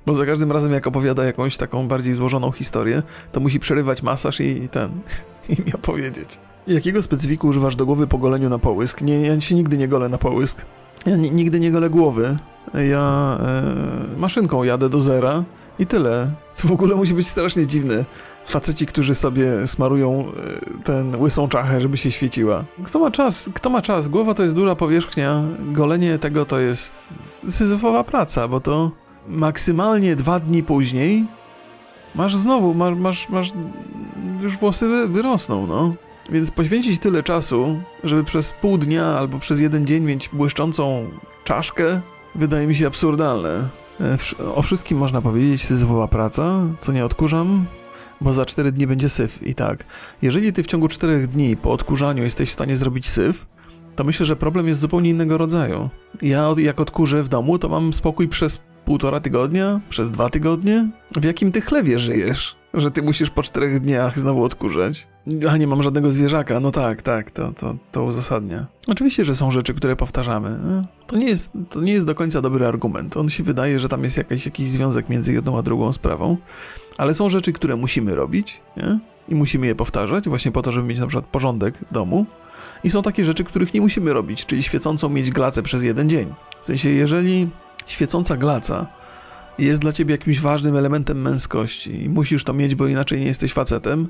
Bo 0.07 0.15
za 0.15 0.27
każdym 0.27 0.53
razem, 0.53 0.73
jak 0.73 0.87
opowiada 0.87 1.25
jakąś 1.25 1.57
taką 1.57 1.89
bardziej 1.89 2.13
złożoną 2.13 2.53
historię, 2.53 3.03
to 3.33 3.41
musi 3.41 3.61
przerywać 3.61 4.03
masaż 4.03 4.41
i, 4.41 4.69
ten, 4.69 4.91
i 5.59 5.63
mi 5.63 5.75
opowiedzieć. 5.75 6.41
Jakiego 6.67 7.03
specyfiku 7.03 7.49
używasz 7.49 7.77
do 7.77 7.87
głowy 7.87 8.07
po 8.07 8.19
goleniu 8.19 8.49
na 8.49 8.59
połysk? 8.59 9.03
Nie, 9.03 9.21
ja 9.21 9.41
się 9.41 9.55
nigdy 9.55 9.79
nie 9.79 9.89
golę 9.89 10.09
na 10.09 10.19
połysk. 10.19 10.65
Ja 11.07 11.17
nigdy 11.17 11.61
nie 11.61 11.73
golę 11.73 11.91
głowy. 11.91 12.37
Ja 12.91 13.39
e, 13.41 14.19
maszynką 14.19 14.63
jadę 14.63 14.89
do 14.89 15.01
zera 15.01 15.45
i 15.79 15.87
tyle. 15.87 16.33
To 16.57 16.69
w 16.69 16.73
ogóle 16.73 16.95
musi 16.95 17.15
być 17.15 17.27
strasznie 17.27 17.67
dziwne. 17.67 18.05
Faceci, 18.47 18.87
którzy 18.87 19.15
sobie 19.15 19.67
smarują 19.67 20.25
e, 20.81 20.83
ten 20.85 21.17
łysą 21.17 21.49
czachę, 21.49 21.81
żeby 21.81 21.97
się 21.97 22.11
świeciła. 22.11 22.65
Kto 22.85 22.99
ma 22.99 23.11
czas? 23.11 23.51
Kto 23.55 23.71
ma 23.71 23.83
czas? 23.83 24.09
Głowa 24.09 24.35
to 24.35 24.43
jest 24.43 24.55
duża 24.55 24.75
powierzchnia. 24.75 25.43
Golenie 25.73 26.19
tego 26.19 26.45
to 26.45 26.61
jest 26.61 27.55
syzyfowa 27.55 28.05
praca, 28.05 28.49
bo 28.49 28.61
to 28.61 28.91
maksymalnie 29.29 30.17
dwa 30.17 30.41
dni 30.41 30.63
później 30.63 31.27
masz 32.15 32.37
znowu, 32.37 32.75
masz, 32.75 32.97
masz, 32.97 33.29
masz 33.29 33.53
już 34.43 34.57
włosy 34.57 35.07
wyrosną, 35.09 35.67
no. 35.67 35.95
Więc 36.33 36.51
poświęcić 36.51 36.99
tyle 36.99 37.23
czasu, 37.23 37.81
żeby 38.05 38.25
przez 38.25 38.53
pół 38.53 38.79
dnia 38.79 39.07
albo 39.07 39.39
przez 39.39 39.61
jeden 39.61 39.87
dzień 39.87 40.05
mieć 40.05 40.29
błyszczącą 40.33 41.11
czaszkę, 41.45 42.01
wydaje 42.35 42.67
mi 42.67 42.75
się 42.75 42.87
absurdalne. 42.87 43.69
E, 44.01 44.19
o 44.55 44.63
wszystkim 44.63 44.99
można 44.99 45.23
powiedzieć, 45.23 45.65
syzyfowa 45.65 46.09
praca, 46.09 46.61
co 46.79 46.93
nie 46.93 47.05
odkurzam, 47.05 47.67
bo 48.21 48.33
za 48.33 48.47
4 48.47 48.73
dni 48.73 48.87
będzie 48.87 49.09
syf 49.09 49.43
i 49.43 49.55
tak. 49.55 49.85
Jeżeli 50.23 50.53
ty 50.53 50.63
w 50.63 50.67
ciągu 50.67 50.89
4 50.89 51.27
dni 51.27 51.57
po 51.57 51.73
odkurzaniu 51.73 52.23
jesteś 52.23 52.51
w 52.51 52.53
stanie 52.53 52.77
zrobić 52.77 53.09
syf, 53.09 53.47
to 53.97 54.05
myślę, 54.05 54.27
że 54.27 54.37
problem 54.37 54.69
jest 54.69 54.81
zupełnie 54.81 55.11
innego 55.11 55.39
rodzaju. 55.39 55.89
Ja 56.23 56.55
jak 56.57 56.81
odkurzę 56.81 57.23
w 57.23 57.29
domu, 57.29 57.59
to 57.59 57.69
mam 57.69 57.95
spokój 57.95 58.29
przez 58.29 58.61
półtora 58.85 59.21
tygodnia, 59.21 59.81
przez 59.89 60.11
dwa 60.11 60.31
tygodnie? 60.31 60.91
W 61.17 61.25
jakim 61.25 61.53
ty 61.53 61.61
chlewie 61.61 61.99
żyjesz? 61.99 62.57
Że 62.75 62.91
ty 62.91 63.03
musisz 63.03 63.31
po 63.31 63.43
czterech 63.43 63.81
dniach 63.81 64.19
znowu 64.19 64.45
odkurzać? 64.45 65.09
A 65.51 65.57
nie 65.57 65.67
mam 65.67 65.83
żadnego 65.83 66.13
zwierzaka, 66.13 66.61
no 66.61 66.71
tak, 66.71 67.03
tak, 67.03 67.31
to, 67.31 67.53
to, 67.53 67.77
to 67.93 68.05
uzasadnia. 68.05 68.67
Oczywiście, 68.87 69.25
że 69.25 69.37
są 69.37 69.51
rzeczy, 69.51 69.75
które 69.75 69.97
powtarzamy. 69.97 70.49
E, 70.49 70.85
to 71.07 71.17
nie, 71.17 71.27
jest, 71.27 71.53
to 71.71 71.81
nie 71.81 71.93
jest 71.93 72.07
do 72.07 72.15
końca 72.15 72.41
dobry 72.41 72.67
argument. 72.67 73.17
On 73.17 73.29
się 73.29 73.43
wydaje, 73.43 73.81
że 73.81 73.89
tam 73.89 74.05
jest 74.05 74.17
jakiś, 74.17 74.47
jakiś 74.47 74.67
związek 74.67 75.09
między 75.09 75.33
jedną 75.33 75.59
a 75.59 75.63
drugą 75.63 75.93
sprawą, 75.93 76.37
ale 76.99 77.15
są 77.15 77.29
rzeczy, 77.29 77.53
które 77.53 77.77
musimy 77.77 78.15
robić 78.15 78.61
nie? 78.77 78.99
i 79.29 79.35
musimy 79.35 79.67
je 79.67 79.75
powtarzać, 79.75 80.29
właśnie 80.29 80.53
po 80.53 80.63
to, 80.63 80.73
żeby 80.73 80.89
mieć 80.89 80.99
na 80.99 81.07
przykład 81.07 81.27
porządek 81.27 81.79
w 81.91 81.95
domu. 81.95 82.27
I 82.85 82.91
są 82.91 83.03
takie 83.03 83.25
rzeczy, 83.25 83.45
których 83.45 83.75
nie 83.75 83.81
musimy 83.81 84.13
robić, 84.13 84.47
czyli 84.47 84.63
świecącą 84.63 85.09
mieć 85.09 85.31
glacę 85.31 85.63
przez 85.63 85.83
jeden 85.83 86.09
dzień. 86.09 86.35
W 86.61 86.65
sensie, 86.65 86.89
jeżeli 86.89 87.49
świecąca 87.87 88.37
glaca 88.37 88.87
jest 89.59 89.81
dla 89.81 89.93
ciebie 89.93 90.15
jakimś 90.15 90.41
ważnym 90.41 90.77
elementem 90.77 91.23
męskości 91.23 92.03
i 92.05 92.09
musisz 92.09 92.45
to 92.45 92.55
mieć, 92.55 92.75
bo 92.75 92.87
inaczej 92.87 93.21
nie 93.21 93.27
jesteś 93.27 93.53
facetem, 93.53 94.09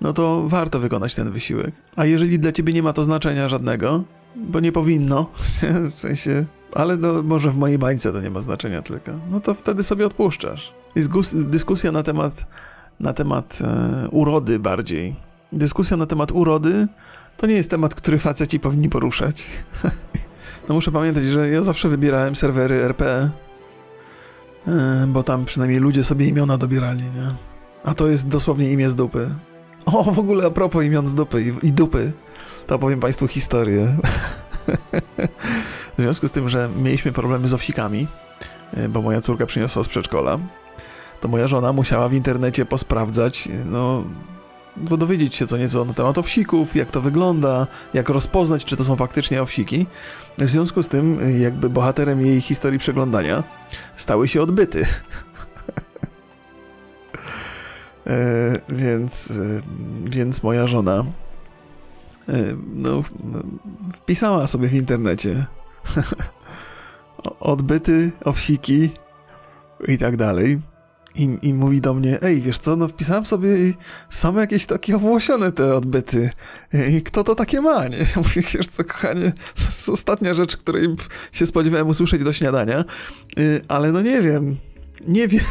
no 0.00 0.12
to 0.12 0.48
warto 0.48 0.80
wykonać 0.80 1.14
ten 1.14 1.30
wysiłek. 1.30 1.74
A 1.96 2.04
jeżeli 2.04 2.38
dla 2.38 2.52
ciebie 2.52 2.72
nie 2.72 2.82
ma 2.82 2.92
to 2.92 3.04
znaczenia 3.04 3.48
żadnego, 3.48 4.04
bo 4.36 4.60
nie 4.60 4.72
powinno, 4.72 5.30
w 5.94 5.98
sensie, 5.98 6.46
ale 6.72 6.96
no, 6.96 7.22
może 7.22 7.50
w 7.50 7.56
mojej 7.56 7.78
bańce 7.78 8.12
to 8.12 8.20
nie 8.20 8.30
ma 8.30 8.40
znaczenia 8.40 8.82
tylko, 8.82 9.12
no 9.30 9.40
to 9.40 9.54
wtedy 9.54 9.82
sobie 9.82 10.06
odpuszczasz. 10.06 10.74
Jest 10.94 11.10
dyskusja 11.48 11.92
na 11.92 12.02
temat, 12.02 12.46
na 13.00 13.12
temat 13.12 13.58
e, 13.60 14.08
urody 14.08 14.58
bardziej. 14.58 15.16
Dyskusja 15.52 15.96
na 15.96 16.06
temat 16.06 16.32
urody 16.32 16.88
to 17.36 17.46
nie 17.46 17.54
jest 17.54 17.70
temat, 17.70 17.94
który 17.94 18.18
faceci 18.18 18.60
powinni 18.60 18.88
poruszać. 18.88 19.46
No 20.68 20.74
muszę 20.74 20.92
pamiętać, 20.92 21.24
że 21.24 21.48
ja 21.48 21.62
zawsze 21.62 21.88
wybierałem 21.88 22.36
serwery 22.36 22.74
RP, 22.74 23.30
e, 24.66 25.06
bo 25.08 25.22
tam 25.22 25.44
przynajmniej 25.44 25.80
ludzie 25.80 26.04
sobie 26.04 26.26
imiona 26.26 26.58
dobierali, 26.58 27.02
nie? 27.02 27.34
A 27.84 27.94
to 27.94 28.08
jest 28.08 28.28
dosłownie 28.28 28.72
imię 28.72 28.90
z 28.90 28.94
dupy. 28.94 29.28
O, 29.86 30.04
w 30.04 30.18
ogóle 30.18 30.46
a 30.46 30.50
propos 30.50 30.84
imion 30.84 31.08
z 31.08 31.14
dupy 31.14 31.42
i, 31.42 31.66
i 31.66 31.72
dupy, 31.72 32.12
to 32.66 32.74
opowiem 32.74 33.00
Państwu 33.00 33.28
historię. 33.28 33.96
w 35.98 36.02
związku 36.02 36.28
z 36.28 36.30
tym, 36.30 36.48
że 36.48 36.68
mieliśmy 36.76 37.12
problemy 37.12 37.48
z 37.48 37.54
owsikami, 37.54 38.08
e, 38.74 38.88
bo 38.88 39.02
moja 39.02 39.20
córka 39.20 39.46
przyniosła 39.46 39.82
z 39.82 39.88
przedszkola, 39.88 40.38
to 41.20 41.28
moja 41.28 41.48
żona 41.48 41.72
musiała 41.72 42.08
w 42.08 42.14
internecie 42.14 42.66
posprawdzać, 42.66 43.48
no, 43.64 44.04
dowiedzieć 44.76 45.34
się 45.34 45.46
co 45.46 45.56
nieco 45.56 45.84
na 45.84 45.94
temat 45.94 46.18
owsików, 46.18 46.76
jak 46.76 46.90
to 46.90 47.00
wygląda, 47.00 47.66
jak 47.94 48.08
rozpoznać, 48.08 48.64
czy 48.64 48.76
to 48.76 48.84
są 48.84 48.96
faktycznie 48.96 49.42
owsiki. 49.42 49.86
W 50.38 50.48
związku 50.48 50.82
z 50.82 50.88
tym, 50.88 51.20
jakby 51.40 51.70
bohaterem 51.70 52.26
jej 52.26 52.40
historii 52.40 52.78
przeglądania 52.78 53.44
stały 53.96 54.28
się 54.28 54.42
odbyty. 54.42 54.86
e, 58.06 58.60
więc, 58.68 59.30
e, 59.30 59.60
więc 60.04 60.42
moja 60.42 60.66
żona 60.66 61.04
e, 62.28 62.56
no, 62.74 63.02
wpisała 63.94 64.46
sobie 64.46 64.68
w 64.68 64.74
internecie 64.74 65.46
odbyty, 67.40 68.12
owsiki 68.24 68.90
i 69.88 69.98
tak 69.98 70.16
dalej. 70.16 70.71
I, 71.14 71.38
I 71.42 71.54
mówi 71.54 71.80
do 71.80 71.94
mnie, 71.94 72.22
ej, 72.22 72.42
wiesz 72.42 72.58
co, 72.58 72.76
no 72.76 72.88
wpisałem 72.88 73.26
sobie 73.26 73.48
same 74.10 74.40
jakieś 74.40 74.66
takie 74.66 74.96
owłosione 74.96 75.52
te 75.52 75.74
odbyty. 75.74 76.30
I 76.88 77.02
kto 77.02 77.24
to 77.24 77.34
takie 77.34 77.60
ma, 77.60 77.88
nie? 77.88 78.06
Mówię, 78.16 78.42
wiesz 78.54 78.66
co, 78.66 78.84
kochanie, 78.84 79.32
to 79.54 79.64
jest 79.64 79.88
ostatnia 79.88 80.34
rzecz, 80.34 80.56
której 80.56 80.86
się 81.32 81.46
spodziewałem 81.46 81.88
usłyszeć 81.88 82.24
do 82.24 82.32
śniadania, 82.32 82.84
y, 83.38 83.60
ale 83.68 83.92
no 83.92 84.00
nie 84.00 84.22
wiem, 84.22 84.56
nie 85.08 85.28
wiem, 85.28 85.44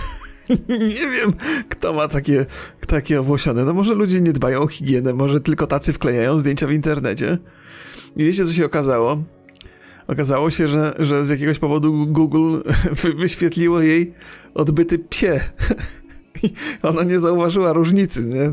nie 0.89 1.09
wiem, 1.11 1.33
kto 1.69 1.93
ma 1.93 2.07
takie, 2.07 2.45
takie 2.87 3.19
owłosione. 3.19 3.65
No 3.65 3.73
może 3.73 3.93
ludzie 3.93 4.21
nie 4.21 4.33
dbają 4.33 4.61
o 4.61 4.67
higienę, 4.67 5.13
może 5.13 5.39
tylko 5.39 5.67
tacy 5.67 5.93
wklejają 5.93 6.39
zdjęcia 6.39 6.67
w 6.67 6.71
internecie. 6.71 7.37
I 8.15 8.23
wiecie, 8.25 8.45
co 8.45 8.53
się 8.53 8.65
okazało? 8.65 9.23
Okazało 10.07 10.49
się, 10.49 10.67
że, 10.67 10.95
że 10.99 11.25
z 11.25 11.29
jakiegoś 11.29 11.59
powodu 11.59 12.07
Google 12.07 12.57
wyświetliło 13.17 13.81
jej 13.81 14.13
odbyty 14.53 14.99
psie. 14.99 15.39
Ona 16.83 17.03
nie 17.03 17.19
zauważyła 17.19 17.73
różnicy, 17.73 18.25
nie? 18.25 18.51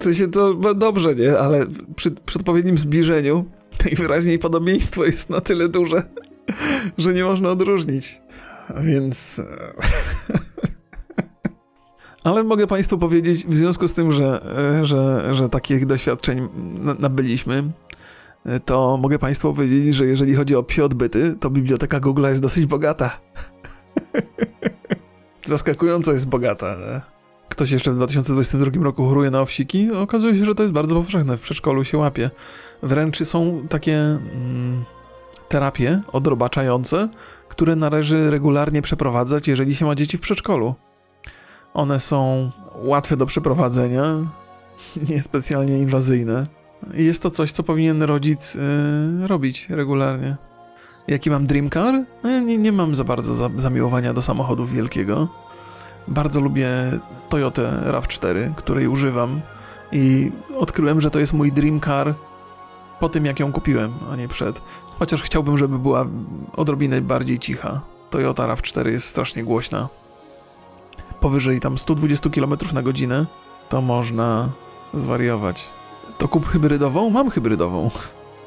W 0.00 0.04
sensie 0.04 0.28
to 0.28 0.56
no 0.60 0.74
dobrze, 0.74 1.14
nie? 1.14 1.38
Ale 1.38 1.66
przy, 1.96 2.10
przy 2.10 2.38
odpowiednim 2.38 2.78
zbliżeniu 2.78 3.44
najwyraźniej 3.84 4.38
podobieństwo 4.38 5.04
jest 5.04 5.30
na 5.30 5.40
tyle 5.40 5.68
duże, 5.68 6.02
że 6.98 7.14
nie 7.14 7.24
można 7.24 7.50
odróżnić. 7.50 8.20
Więc... 8.80 9.42
Ale 12.24 12.44
mogę 12.44 12.66
Państwu 12.66 12.98
powiedzieć, 12.98 13.46
w 13.46 13.56
związku 13.56 13.88
z 13.88 13.94
tym, 13.94 14.12
że, 14.12 14.40
że, 14.82 15.34
że 15.34 15.48
takich 15.48 15.86
doświadczeń 15.86 16.48
nabyliśmy, 16.98 17.62
to 18.64 18.96
mogę 18.96 19.18
Państwu 19.18 19.54
powiedzieć, 19.54 19.94
że 19.94 20.06
jeżeli 20.06 20.34
chodzi 20.34 20.56
o 20.56 20.62
psie 20.62 20.84
odbyty, 20.84 21.36
to 21.40 21.50
biblioteka 21.50 22.00
Google 22.00 22.24
jest 22.24 22.42
dosyć 22.42 22.66
bogata. 22.66 23.20
Zaskakująco 25.44 26.12
jest 26.12 26.28
bogata. 26.28 26.76
Ktoś 27.48 27.70
jeszcze 27.70 27.92
w 27.92 27.96
2022 27.96 28.84
roku 28.84 29.06
choruje 29.06 29.30
na 29.30 29.40
owsiki, 29.40 29.92
okazuje 29.92 30.34
się, 30.36 30.44
że 30.44 30.54
to 30.54 30.62
jest 30.62 30.72
bardzo 30.72 30.94
powszechne. 30.94 31.36
W 31.36 31.40
przedszkolu 31.40 31.84
się 31.84 31.98
łapie. 31.98 32.30
Wręcz 32.82 33.24
są 33.24 33.66
takie 33.68 33.96
mm, 33.96 34.84
terapie 35.48 36.00
odrobaczające, 36.12 37.08
które 37.48 37.76
należy 37.76 38.30
regularnie 38.30 38.82
przeprowadzać, 38.82 39.48
jeżeli 39.48 39.74
się 39.74 39.86
ma 39.86 39.94
dzieci 39.94 40.16
w 40.16 40.20
przedszkolu. 40.20 40.74
One 41.74 42.00
są 42.00 42.50
łatwe 42.74 43.16
do 43.16 43.26
przeprowadzenia, 43.26 44.04
niespecjalnie 45.10 45.78
inwazyjne. 45.78 46.57
Jest 46.94 47.22
to 47.22 47.30
coś, 47.30 47.52
co 47.52 47.62
powinien 47.62 48.02
rodzic 48.02 48.54
yy, 48.54 49.26
robić 49.26 49.70
regularnie. 49.70 50.36
Jaki 51.08 51.30
mam 51.30 51.46
dream 51.46 51.70
car? 51.70 52.04
No, 52.22 52.40
nie, 52.40 52.58
nie 52.58 52.72
mam 52.72 52.94
za 52.94 53.04
bardzo 53.04 53.34
za, 53.34 53.50
zamiłowania 53.56 54.12
do 54.14 54.22
samochodów 54.22 54.72
wielkiego. 54.72 55.28
Bardzo 56.08 56.40
lubię 56.40 56.68
Toyota 57.28 57.62
RAV4, 57.62 58.54
której 58.54 58.88
używam 58.88 59.40
i 59.92 60.32
odkryłem, 60.58 61.00
że 61.00 61.10
to 61.10 61.18
jest 61.18 61.32
mój 61.32 61.52
dream 61.52 61.80
car 61.80 62.14
po 63.00 63.08
tym, 63.08 63.24
jak 63.24 63.40
ją 63.40 63.52
kupiłem, 63.52 63.94
a 64.10 64.16
nie 64.16 64.28
przed. 64.28 64.62
Chociaż 64.98 65.22
chciałbym, 65.22 65.58
żeby 65.58 65.78
była 65.78 66.06
odrobinę 66.56 67.00
bardziej 67.00 67.38
cicha. 67.38 67.80
Toyota 68.10 68.48
RAV4 68.48 68.86
jest 68.86 69.08
strasznie 69.08 69.44
głośna. 69.44 69.88
Powyżej 71.20 71.60
tam 71.60 71.78
120 71.78 72.30
km 72.30 72.54
na 72.72 72.82
godzinę 72.82 73.26
to 73.68 73.80
można 73.80 74.52
zwariować. 74.94 75.70
To 76.18 76.28
kup 76.28 76.48
hybrydową? 76.48 77.10
Mam 77.10 77.30
hybrydową. 77.30 77.90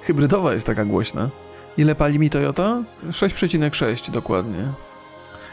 Hybrydowa 0.02 0.54
jest 0.54 0.66
taka 0.66 0.86
głośna. 0.86 1.30
Ile 1.78 1.96
pali 1.96 2.20
mi 2.20 2.30
Toyota? 2.30 2.84
6,6 3.10 4.12
dokładnie. 4.12 4.74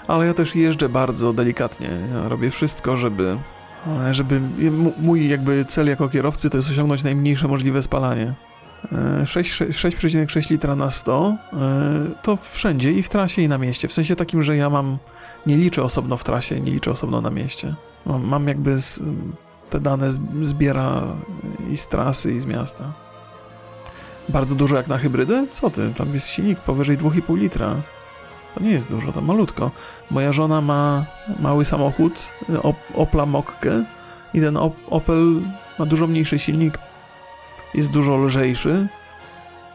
Ale 0.06 0.26
ja 0.26 0.34
też 0.34 0.54
jeżdżę 0.54 0.88
bardzo 0.88 1.32
delikatnie. 1.32 1.90
Ja 2.14 2.28
robię 2.28 2.50
wszystko, 2.50 2.96
żeby 2.96 3.38
żeby 4.10 4.40
mój 4.98 5.28
jakby 5.28 5.64
cel 5.64 5.88
jako 5.88 6.08
kierowcy 6.08 6.50
to 6.50 6.56
jest 6.56 6.70
osiągnąć 6.70 7.04
najmniejsze 7.04 7.48
możliwe 7.48 7.82
spalanie. 7.82 8.34
6,6 9.24 10.50
litra 10.50 10.76
na 10.76 10.90
100 10.90 11.36
e, 11.52 11.56
to 12.22 12.36
wszędzie 12.36 12.92
i 12.92 13.02
w 13.02 13.08
trasie 13.08 13.42
i 13.42 13.48
na 13.48 13.58
mieście. 13.58 13.88
W 13.88 13.92
sensie 13.92 14.16
takim, 14.16 14.42
że 14.42 14.56
ja 14.56 14.70
mam, 14.70 14.98
nie 15.46 15.56
liczę 15.56 15.82
osobno 15.82 16.16
w 16.16 16.24
trasie, 16.24 16.60
nie 16.60 16.72
liczę 16.72 16.90
osobno 16.90 17.20
na 17.20 17.30
mieście. 17.30 17.74
Mam, 18.06 18.24
mam 18.24 18.48
jakby 18.48 18.80
z, 18.80 19.02
te 19.70 19.80
dane 19.80 20.10
zbiera 20.42 21.02
i 21.70 21.76
z 21.76 21.86
trasy 21.86 22.32
i 22.32 22.40
z 22.40 22.46
miasta. 22.46 22.92
Bardzo 24.28 24.54
dużo 24.54 24.76
jak 24.76 24.88
na 24.88 24.98
hybrydę? 24.98 25.46
Co 25.50 25.70
ty? 25.70 25.94
Tam 25.96 26.14
jest 26.14 26.28
silnik 26.28 26.60
powyżej 26.60 26.98
2,5 26.98 27.38
litra. 27.38 27.76
To 28.54 28.60
nie 28.60 28.70
jest 28.70 28.90
dużo, 28.90 29.12
to 29.12 29.20
malutko. 29.20 29.70
Moja 30.10 30.32
żona 30.32 30.60
ma 30.60 31.06
mały 31.40 31.64
samochód, 31.64 32.32
Opla 32.94 33.26
Mokkę 33.26 33.84
i 34.34 34.40
ten 34.40 34.58
Opel 34.90 35.40
ma 35.78 35.86
dużo 35.86 36.06
mniejszy 36.06 36.38
silnik, 36.38 36.78
jest 37.74 37.90
dużo 37.90 38.16
lżejszy, 38.16 38.88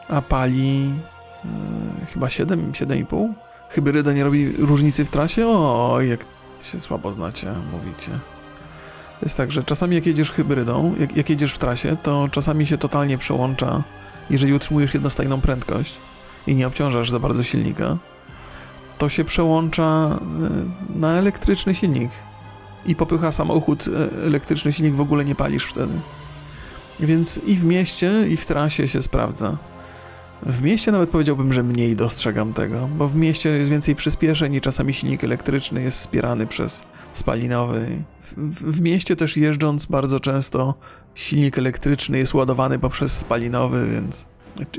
a 0.09 0.21
pali 0.21 0.89
yy, 0.89 2.05
chyba 2.13 2.29
7, 2.29 2.71
7,5. 2.71 3.33
Hybryda 3.69 4.13
nie 4.13 4.23
robi 4.23 4.51
różnicy 4.57 5.05
w 5.05 5.09
trasie? 5.09 5.47
O, 5.47 5.97
jak 6.01 6.25
się 6.61 6.79
słabo 6.79 7.11
znacie, 7.11 7.53
mówicie. 7.71 8.11
Jest 9.21 9.37
tak, 9.37 9.51
że 9.51 9.63
czasami 9.63 9.95
jak 9.95 10.05
jedziesz 10.05 10.31
hybrydą, 10.31 10.95
jak, 10.99 11.17
jak 11.17 11.29
jedziesz 11.29 11.53
w 11.53 11.57
trasie, 11.57 11.97
to 12.03 12.29
czasami 12.31 12.65
się 12.65 12.77
totalnie 12.77 13.17
przełącza, 13.17 13.83
jeżeli 14.29 14.53
utrzymujesz 14.53 14.93
jednostajną 14.93 15.41
prędkość 15.41 15.95
i 16.47 16.55
nie 16.55 16.67
obciążasz 16.67 17.11
za 17.11 17.19
bardzo 17.19 17.43
silnika, 17.43 17.97
to 18.97 19.09
się 19.09 19.23
przełącza 19.23 19.83
e, 19.83 20.99
na 20.99 21.11
elektryczny 21.11 21.75
silnik 21.75 22.11
i 22.85 22.95
popycha 22.95 23.31
samochód 23.31 23.85
e, 23.87 24.25
elektryczny 24.25 24.73
silnik, 24.73 24.95
w 24.95 25.01
ogóle 25.01 25.25
nie 25.25 25.35
palisz 25.35 25.65
wtedy. 25.65 25.93
Więc 26.99 27.37
i 27.45 27.55
w 27.55 27.63
mieście, 27.63 28.27
i 28.29 28.37
w 28.37 28.45
trasie 28.45 28.87
się 28.87 29.01
sprawdza. 29.01 29.57
W 30.45 30.61
mieście 30.61 30.91
nawet 30.91 31.09
powiedziałbym, 31.09 31.53
że 31.53 31.63
mniej 31.63 31.95
dostrzegam 31.95 32.53
tego, 32.53 32.89
bo 32.97 33.07
w 33.07 33.15
mieście 33.15 33.49
jest 33.49 33.69
więcej 33.69 33.95
przyspieszeń 33.95 34.53
i 34.53 34.61
czasami 34.61 34.93
silnik 34.93 35.23
elektryczny 35.23 35.83
jest 35.83 35.97
wspierany 35.97 36.47
przez 36.47 36.83
spalinowy. 37.13 38.03
W, 38.21 38.33
w, 38.33 38.77
w, 38.77 38.81
mieście 38.81 39.15
też 39.15 39.37
jeżdżąc 39.37 39.85
bardzo 39.85 40.19
często 40.19 40.73
silnik 41.15 41.57
elektryczny 41.57 42.17
jest 42.17 42.33
ładowany 42.33 42.79
poprzez 42.79 43.17
spalinowy, 43.17 43.87
więc 43.91 44.27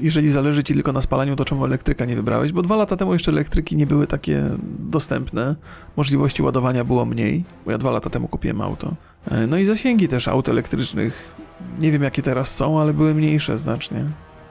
jeżeli 0.03 0.31
zależy 0.31 0.65
ci 0.65 0.75
tylko 0.75 0.93
na 0.93 1.01
spalaniu, 1.01 1.37
to 1.37 1.45
czemu 1.45 1.65
elektryka 1.65 2.05
nie 2.05 2.17
wybrałeś? 2.17 2.53
Bo 2.53 2.63
dwa 2.63 2.77
lata 2.77 2.97
temu 2.97 3.13
jeszcze 3.13 3.33
elektryki 3.33 3.77
nie 3.77 3.87
były 3.87 4.07
takie 4.07 4.45
dostępne, 4.79 5.57
możliwości 5.97 6.43
ładowania 6.43 6.85
było 6.85 7.05
mniej, 7.05 7.45
bo 7.65 7.71
ja 7.71 7.79
dwa 7.79 7.91
lata 7.91 8.11
temu 8.11 8.29
kupiłem 8.29 8.61
auto. 8.61 8.95
E, 9.31 9.47
no 9.47 9.59
i 9.59 9.65
zasięgi 9.65 10.09
też 10.09 10.29
aut 10.29 10.49
elektrycznych, 10.49 11.35
nie 11.81 11.93
wiem 11.93 12.03
jakie 12.03 12.23
teraz 12.23 12.57
są, 12.57 12.81
ale 12.81 12.95
były 12.95 13.15
mniejsze 13.15 13.59
znacznie. 13.59 14.05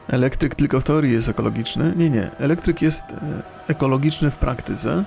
Elektryk 0.07 0.55
tylko 0.55 0.79
w 0.79 0.83
teorii 0.83 1.13
jest 1.13 1.29
ekologiczny? 1.29 1.93
Nie, 1.95 2.09
nie. 2.09 2.37
Elektryk 2.37 2.81
jest 2.81 3.03
e, 3.03 3.43
ekologiczny 3.67 4.31
w 4.31 4.37
praktyce, 4.37 5.05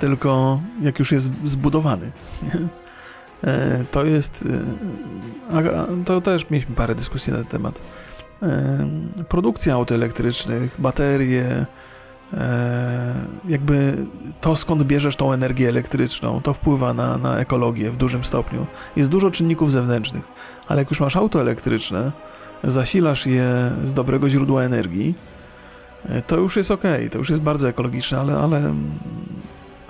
tylko 0.00 0.60
jak 0.80 0.98
już 0.98 1.12
jest 1.12 1.30
zbudowany. 1.44 2.10
E, 3.44 3.84
to 3.90 4.04
jest. 4.04 4.44
To 6.04 6.20
też 6.20 6.50
mieliśmy 6.50 6.74
parę 6.74 6.94
dyskusji 6.94 7.32
na 7.32 7.38
ten 7.38 7.46
temat 7.46 7.80
produkcja 9.28 9.74
aut 9.74 9.92
elektrycznych, 9.92 10.80
baterie, 10.80 11.66
jakby 13.48 13.96
to 14.40 14.56
skąd 14.56 14.82
bierzesz 14.82 15.16
tą 15.16 15.32
energię 15.32 15.68
elektryczną, 15.68 16.40
to 16.40 16.54
wpływa 16.54 16.94
na, 16.94 17.18
na 17.18 17.38
ekologię 17.38 17.90
w 17.90 17.96
dużym 17.96 18.24
stopniu. 18.24 18.66
Jest 18.96 19.10
dużo 19.10 19.30
czynników 19.30 19.72
zewnętrznych, 19.72 20.28
ale 20.68 20.80
jak 20.80 20.90
już 20.90 21.00
masz 21.00 21.16
auto 21.16 21.40
elektryczne, 21.40 22.12
zasilasz 22.64 23.26
je 23.26 23.70
z 23.82 23.94
dobrego 23.94 24.28
źródła 24.28 24.62
energii, 24.62 25.14
e, 26.04 26.22
to 26.22 26.36
już 26.36 26.56
jest 26.56 26.70
ok, 26.70 26.82
to 27.10 27.18
już 27.18 27.30
jest 27.30 27.42
bardzo 27.42 27.68
ekologiczne, 27.68 28.18
ale, 28.18 28.36
ale, 28.36 28.74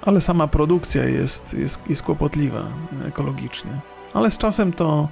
ale 0.02 0.20
sama 0.20 0.46
produkcja 0.46 1.04
jest, 1.04 1.54
jest, 1.54 1.80
jest 1.88 2.02
kłopotliwa 2.02 2.62
ekologicznie. 3.06 3.70
Ale 4.14 4.30
z 4.30 4.38
czasem 4.38 4.72
to 4.72 5.08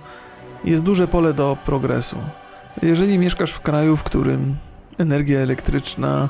jest 0.64 0.82
duże 0.82 1.08
pole 1.08 1.34
do 1.34 1.56
progresu. 1.64 2.16
Jeżeli 2.82 3.18
mieszkasz 3.18 3.52
w 3.52 3.60
kraju, 3.60 3.96
w 3.96 4.02
którym 4.02 4.56
energia 4.98 5.40
elektryczna 5.40 6.28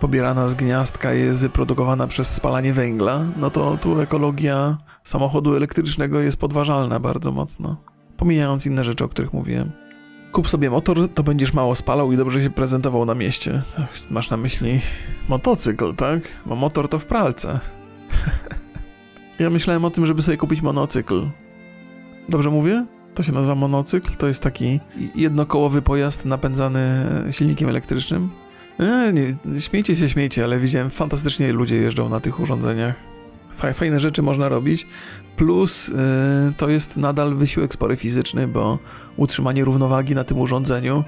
pobierana 0.00 0.48
z 0.48 0.54
gniazdka 0.54 1.12
jest 1.12 1.40
wyprodukowana 1.40 2.06
przez 2.06 2.34
spalanie 2.34 2.72
węgla, 2.72 3.20
no 3.36 3.50
to 3.50 3.76
tu 3.76 4.00
ekologia 4.00 4.76
samochodu 5.04 5.56
elektrycznego 5.56 6.20
jest 6.20 6.36
podważalna 6.36 7.00
bardzo 7.00 7.32
mocno. 7.32 7.76
Pomijając 8.16 8.66
inne 8.66 8.84
rzeczy, 8.84 9.04
o 9.04 9.08
których 9.08 9.32
mówiłem. 9.32 9.83
Kup 10.34 10.48
sobie 10.48 10.70
motor, 10.70 11.08
to 11.14 11.22
będziesz 11.22 11.52
mało 11.52 11.74
spalał 11.74 12.12
i 12.12 12.16
dobrze 12.16 12.42
się 12.42 12.50
prezentował 12.50 13.04
na 13.04 13.14
mieście. 13.14 13.62
Masz 14.10 14.30
na 14.30 14.36
myśli 14.36 14.80
motocykl, 15.28 15.94
tak? 15.94 16.20
Bo 16.46 16.56
motor 16.56 16.88
to 16.88 16.98
w 16.98 17.06
pralce. 17.06 17.60
ja 19.38 19.50
myślałem 19.50 19.84
o 19.84 19.90
tym, 19.90 20.06
żeby 20.06 20.22
sobie 20.22 20.36
kupić 20.36 20.62
monocykl. 20.62 21.28
Dobrze 22.28 22.50
mówię? 22.50 22.86
To 23.14 23.22
się 23.22 23.32
nazywa 23.32 23.54
monocykl. 23.54 24.16
To 24.16 24.26
jest 24.26 24.42
taki 24.42 24.80
jednokołowy 25.14 25.82
pojazd 25.82 26.24
napędzany 26.24 26.80
silnikiem 27.30 27.68
elektrycznym. 27.68 28.30
E, 28.78 29.12
nie, 29.12 29.60
śmiejcie 29.60 29.96
się, 29.96 30.08
śmiejcie, 30.08 30.44
ale 30.44 30.58
widziałem 30.58 30.90
fantastycznie 30.90 31.52
ludzie 31.52 31.76
jeżdżą 31.76 32.08
na 32.08 32.20
tych 32.20 32.40
urządzeniach. 32.40 33.13
Fajne 33.54 34.00
rzeczy 34.00 34.22
można 34.22 34.48
robić. 34.48 34.86
Plus 35.36 35.88
yy, 35.88 35.96
to 36.56 36.68
jest 36.68 36.96
nadal 36.96 37.34
wysiłek 37.34 37.72
spory 37.74 37.96
fizyczny, 37.96 38.48
bo 38.48 38.78
utrzymanie 39.16 39.64
równowagi 39.64 40.14
na 40.14 40.24
tym 40.24 40.38
urządzeniu 40.38 41.04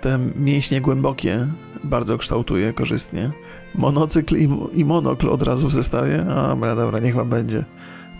te 0.00 0.18
mięśnie 0.36 0.80
głębokie 0.80 1.46
bardzo 1.84 2.18
kształtuje 2.18 2.72
korzystnie. 2.72 3.30
Monocykl 3.74 4.36
i, 4.36 4.48
i 4.80 4.84
monokl 4.84 5.28
od 5.28 5.42
razu 5.42 5.68
w 5.68 5.72
zestawie? 5.72 6.20
A, 6.20 6.48
dobra, 6.48 6.74
dobra, 6.74 6.98
niech 6.98 7.14
wam 7.14 7.28
będzie. 7.28 7.64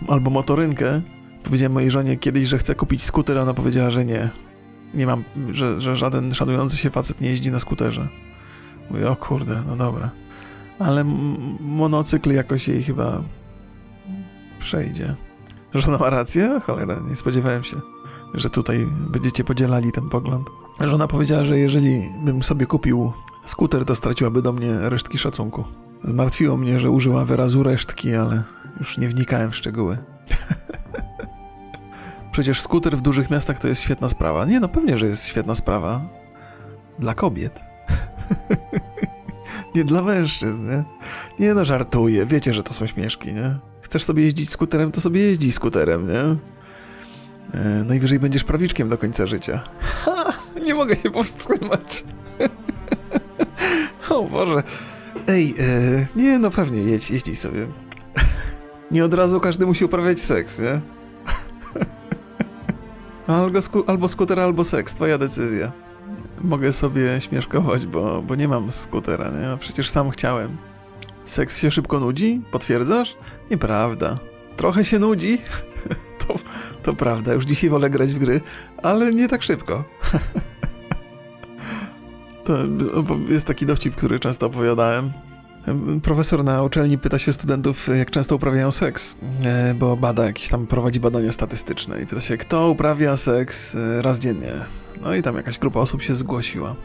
albo 0.07 0.31
motorynkę. 0.31 1.01
Powiedziałem 1.43 1.71
mojej 1.71 1.91
żonie 1.91 2.17
kiedyś, 2.17 2.47
że 2.47 2.57
chcę 2.57 2.75
kupić 2.75 3.03
skuter, 3.03 3.37
a 3.37 3.41
ona 3.41 3.53
powiedziała, 3.53 3.89
że 3.89 4.05
nie. 4.05 4.29
Nie 4.93 5.05
mam, 5.05 5.23
że, 5.51 5.81
że 5.81 5.95
żaden 5.95 6.33
szanujący 6.33 6.77
się 6.77 6.89
facet 6.89 7.21
nie 7.21 7.29
jeździ 7.29 7.51
na 7.51 7.59
skuterze. 7.59 8.07
Mówię, 8.89 9.09
o 9.09 9.15
kurde, 9.15 9.63
no 9.67 9.75
dobra. 9.75 10.09
Ale 10.79 11.03
monocykl 11.59 12.31
jakoś 12.31 12.67
jej 12.67 12.83
chyba 12.83 13.23
przejdzie. 14.59 15.15
Żona 15.73 15.97
ma 15.97 16.09
rację? 16.09 16.61
Cholera, 16.63 16.99
nie 17.09 17.15
spodziewałem 17.15 17.63
się, 17.63 17.77
że 18.33 18.49
tutaj 18.49 18.87
będziecie 19.09 19.43
podzielali 19.43 19.91
ten 19.91 20.09
pogląd. 20.09 20.47
Żona 20.79 21.07
powiedziała, 21.07 21.43
że 21.43 21.59
jeżeli 21.59 22.01
bym 22.23 22.43
sobie 22.43 22.65
kupił 22.65 23.11
skuter, 23.45 23.85
to 23.85 23.95
straciłaby 23.95 24.41
do 24.41 24.53
mnie 24.53 24.89
resztki 24.89 25.17
szacunku. 25.17 25.63
Zmartwiło 26.03 26.57
mnie, 26.57 26.79
że 26.79 26.91
użyła 26.91 27.25
wyrazu 27.25 27.63
resztki, 27.63 28.15
ale 28.15 28.43
już 28.79 28.97
nie 28.97 29.09
wnikałem 29.09 29.51
w 29.51 29.55
szczegóły. 29.55 29.97
Przecież 32.31 32.61
skuter 32.61 32.97
w 32.97 33.01
dużych 33.01 33.29
miastach 33.29 33.59
to 33.59 33.67
jest 33.67 33.81
świetna 33.81 34.09
sprawa. 34.09 34.45
Nie, 34.45 34.59
no 34.59 34.67
pewnie, 34.67 34.97
że 34.97 35.07
jest 35.07 35.25
świetna 35.25 35.55
sprawa. 35.55 36.01
Dla 36.99 37.13
kobiet. 37.13 37.63
nie 39.77 39.83
dla 39.83 40.01
mężczyzn, 40.01 40.65
nie? 40.65 40.83
Nie 41.39 41.53
no, 41.53 41.65
żartuję. 41.65 42.25
Wiecie, 42.25 42.53
że 42.53 42.63
to 42.63 42.73
są 42.73 42.87
śmieszki, 42.87 43.33
nie? 43.33 43.57
Chcesz 43.81 44.03
sobie 44.03 44.23
jeździć 44.23 44.49
skuterem, 44.49 44.91
to 44.91 45.01
sobie 45.01 45.21
jeździ 45.21 45.51
skuterem, 45.51 46.07
nie? 46.07 46.21
E, 47.59 47.83
najwyżej 47.83 48.19
będziesz 48.19 48.43
prawiczkiem 48.43 48.89
do 48.89 48.97
końca 48.97 49.25
życia. 49.25 49.63
Ha! 49.79 50.33
Nie 50.65 50.73
mogę 50.75 50.95
się 50.95 51.11
powstrzymać. 51.11 52.03
o 54.09 54.23
Boże. 54.23 54.63
Ej, 55.27 55.55
e, 55.59 56.05
nie 56.15 56.39
no 56.39 56.51
pewnie, 56.51 56.81
jedź, 56.81 57.11
jeździ 57.11 57.35
sobie. 57.35 57.67
nie 58.91 59.05
od 59.05 59.13
razu 59.13 59.39
każdy 59.39 59.65
musi 59.65 59.85
uprawiać 59.85 60.19
seks, 60.19 60.59
nie? 60.59 60.81
albo, 63.35 63.61
sku 63.61 63.83
albo 63.87 64.07
skuter, 64.07 64.39
albo 64.39 64.63
seks, 64.63 64.93
twoja 64.93 65.17
decyzja. 65.17 65.71
Mogę 66.41 66.73
sobie 66.73 67.21
śmieszkować, 67.21 67.85
bo, 67.85 68.21
bo 68.21 68.35
nie 68.35 68.47
mam 68.47 68.71
skutera, 68.71 69.29
nie? 69.29 69.49
A 69.49 69.57
przecież 69.57 69.89
sam 69.89 70.09
chciałem. 70.09 70.57
Seks 71.23 71.57
się 71.57 71.71
szybko 71.71 71.99
nudzi? 71.99 72.41
Potwierdzasz? 72.51 73.17
Nieprawda. 73.51 74.17
Trochę 74.57 74.85
się 74.85 74.99
nudzi? 74.99 75.37
to, 76.27 76.35
to 76.83 76.93
prawda, 76.93 77.33
już 77.33 77.45
dzisiaj 77.45 77.69
wolę 77.69 77.89
grać 77.89 78.13
w 78.13 78.19
gry, 78.19 78.41
ale 78.83 79.13
nie 79.13 79.27
tak 79.27 79.43
szybko. 79.43 79.83
to 82.45 82.57
jest 83.29 83.47
taki 83.47 83.65
dowcip, 83.65 83.95
który 83.95 84.19
często 84.19 84.45
opowiadałem. 84.45 85.11
Profesor 86.03 86.43
na 86.43 86.63
uczelni 86.63 86.97
pyta 86.97 87.19
się 87.19 87.33
studentów, 87.33 87.89
jak 87.97 88.11
często 88.11 88.35
uprawiają 88.35 88.71
seks, 88.71 89.15
e, 89.43 89.73
bo 89.73 89.97
bada, 89.97 90.25
jakieś 90.25 90.47
tam 90.47 90.67
prowadzi 90.67 90.99
badania 90.99 91.31
statystyczne 91.31 92.01
i 92.01 92.05
pyta 92.05 92.21
się, 92.21 92.37
kto 92.37 92.69
uprawia 92.69 93.17
seks 93.17 93.75
e, 93.75 94.01
raz 94.01 94.19
dziennie. 94.19 94.53
No 95.07 95.15
i 95.15 95.21
tam 95.21 95.37
jakaś 95.37 95.59
grupa 95.59 95.79
osób 95.79 96.01
się 96.01 96.15
zgłosiła. 96.15 96.75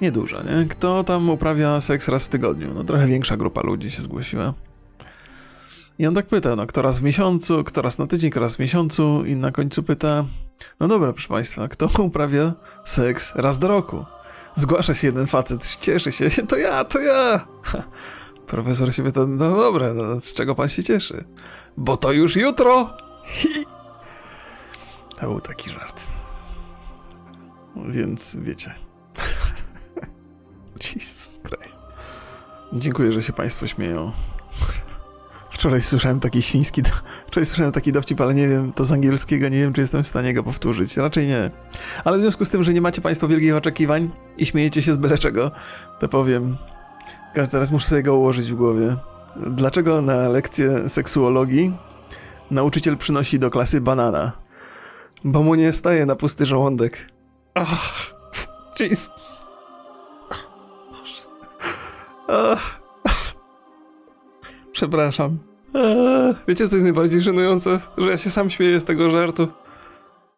Nieduża, 0.00 0.42
nie? 0.42 0.66
Kto 0.66 1.04
tam 1.04 1.30
uprawia 1.30 1.80
seks 1.80 2.08
raz 2.08 2.24
w 2.24 2.28
tygodniu? 2.28 2.74
No 2.74 2.84
trochę 2.84 3.06
większa 3.06 3.36
grupa 3.36 3.60
ludzi 3.62 3.90
się 3.90 4.02
zgłosiła. 4.02 4.54
I 5.98 6.06
on 6.06 6.14
tak 6.14 6.26
pyta, 6.26 6.56
no 6.56 6.66
kto 6.66 6.82
raz 6.82 6.98
w 6.98 7.02
miesiącu, 7.02 7.64
kto 7.64 7.82
raz 7.82 7.98
na 7.98 8.06
tydzień, 8.06 8.30
kto 8.30 8.40
raz 8.40 8.56
w 8.56 8.58
miesiącu 8.58 9.24
i 9.24 9.36
na 9.36 9.52
końcu 9.52 9.82
pyta, 9.82 10.24
no 10.80 10.88
dobra, 10.88 11.12
proszę 11.12 11.28
państwa, 11.28 11.68
kto 11.68 11.88
uprawia 12.02 12.52
seks 12.84 13.34
raz 13.34 13.58
do 13.58 13.68
roku? 13.68 14.04
Zgłasza 14.56 14.94
się 14.94 15.06
jeden 15.06 15.26
facet, 15.26 15.76
cieszy 15.80 16.12
się, 16.12 16.30
to 16.50 16.56
ja, 16.56 16.84
to 16.84 17.00
ja. 17.00 17.46
Profesor 18.46 18.94
się 18.94 19.02
pyta, 19.02 19.26
no 19.26 19.50
dobra, 19.50 19.94
no, 19.94 20.20
z 20.20 20.32
czego 20.32 20.54
pan 20.54 20.68
się 20.68 20.84
cieszy? 20.84 21.24
Bo 21.76 21.96
to 21.96 22.12
już 22.12 22.36
jutro. 22.36 22.96
Hi. 23.26 23.64
To 25.20 25.26
był 25.26 25.40
taki 25.40 25.70
żart. 25.70 26.06
Więc 27.88 28.36
wiecie. 28.40 28.74
Jesus 30.94 31.40
Christ. 31.48 31.78
Dziękuję, 32.72 33.12
że 33.12 33.22
się 33.22 33.32
państwo 33.32 33.66
śmieją. 33.66 34.12
Wczoraj 35.50 35.82
słyszałem 35.82 36.20
taki 36.20 36.42
świński. 36.42 36.82
Do... 36.82 36.90
Wczoraj 37.26 37.46
słyszałem 37.46 37.72
taki 37.72 37.92
dowcip, 37.92 38.20
ale 38.20 38.34
nie 38.34 38.48
wiem, 38.48 38.72
to 38.72 38.84
z 38.84 38.92
angielskiego, 38.92 39.48
nie 39.48 39.60
wiem, 39.60 39.72
czy 39.72 39.80
jestem 39.80 40.04
w 40.04 40.08
stanie 40.08 40.34
go 40.34 40.42
powtórzyć. 40.42 40.96
Raczej 40.96 41.26
nie. 41.26 41.50
Ale 42.04 42.18
w 42.18 42.20
związku 42.20 42.44
z 42.44 42.48
tym, 42.50 42.64
że 42.64 42.72
nie 42.72 42.80
macie 42.80 43.00
Państwo 43.00 43.28
wielkich 43.28 43.56
oczekiwań 43.56 44.10
i 44.38 44.46
śmiejecie 44.46 44.82
się 44.82 44.92
z 44.92 44.96
byle 44.96 45.18
czego, 45.18 45.50
to 46.00 46.08
powiem. 46.08 46.56
Teraz 47.50 47.70
muszę 47.70 47.88
sobie 47.88 48.02
go 48.02 48.16
ułożyć 48.16 48.52
w 48.52 48.54
głowie. 48.54 48.96
Dlaczego 49.36 50.02
na 50.02 50.28
lekcję 50.28 50.88
seksuologii 50.88 51.72
nauczyciel 52.50 52.96
przynosi 52.96 53.38
do 53.38 53.50
klasy 53.50 53.80
banana? 53.80 54.32
Bo 55.24 55.42
mu 55.42 55.54
nie 55.54 55.72
staje 55.72 56.06
na 56.06 56.16
pusty 56.16 56.46
żołądek. 56.46 57.17
Ach, 57.60 58.14
Jesus. 58.80 59.44
Ach. 62.28 62.80
Przepraszam. 64.72 65.38
Eee, 65.74 66.34
wiecie, 66.48 66.68
co 66.68 66.76
jest 66.76 66.84
najbardziej 66.84 67.20
żenujące? 67.20 67.80
Że 67.98 68.10
ja 68.10 68.16
się 68.16 68.30
sam 68.30 68.50
śmieję 68.50 68.80
z 68.80 68.84
tego 68.84 69.10
żartu. 69.10 69.48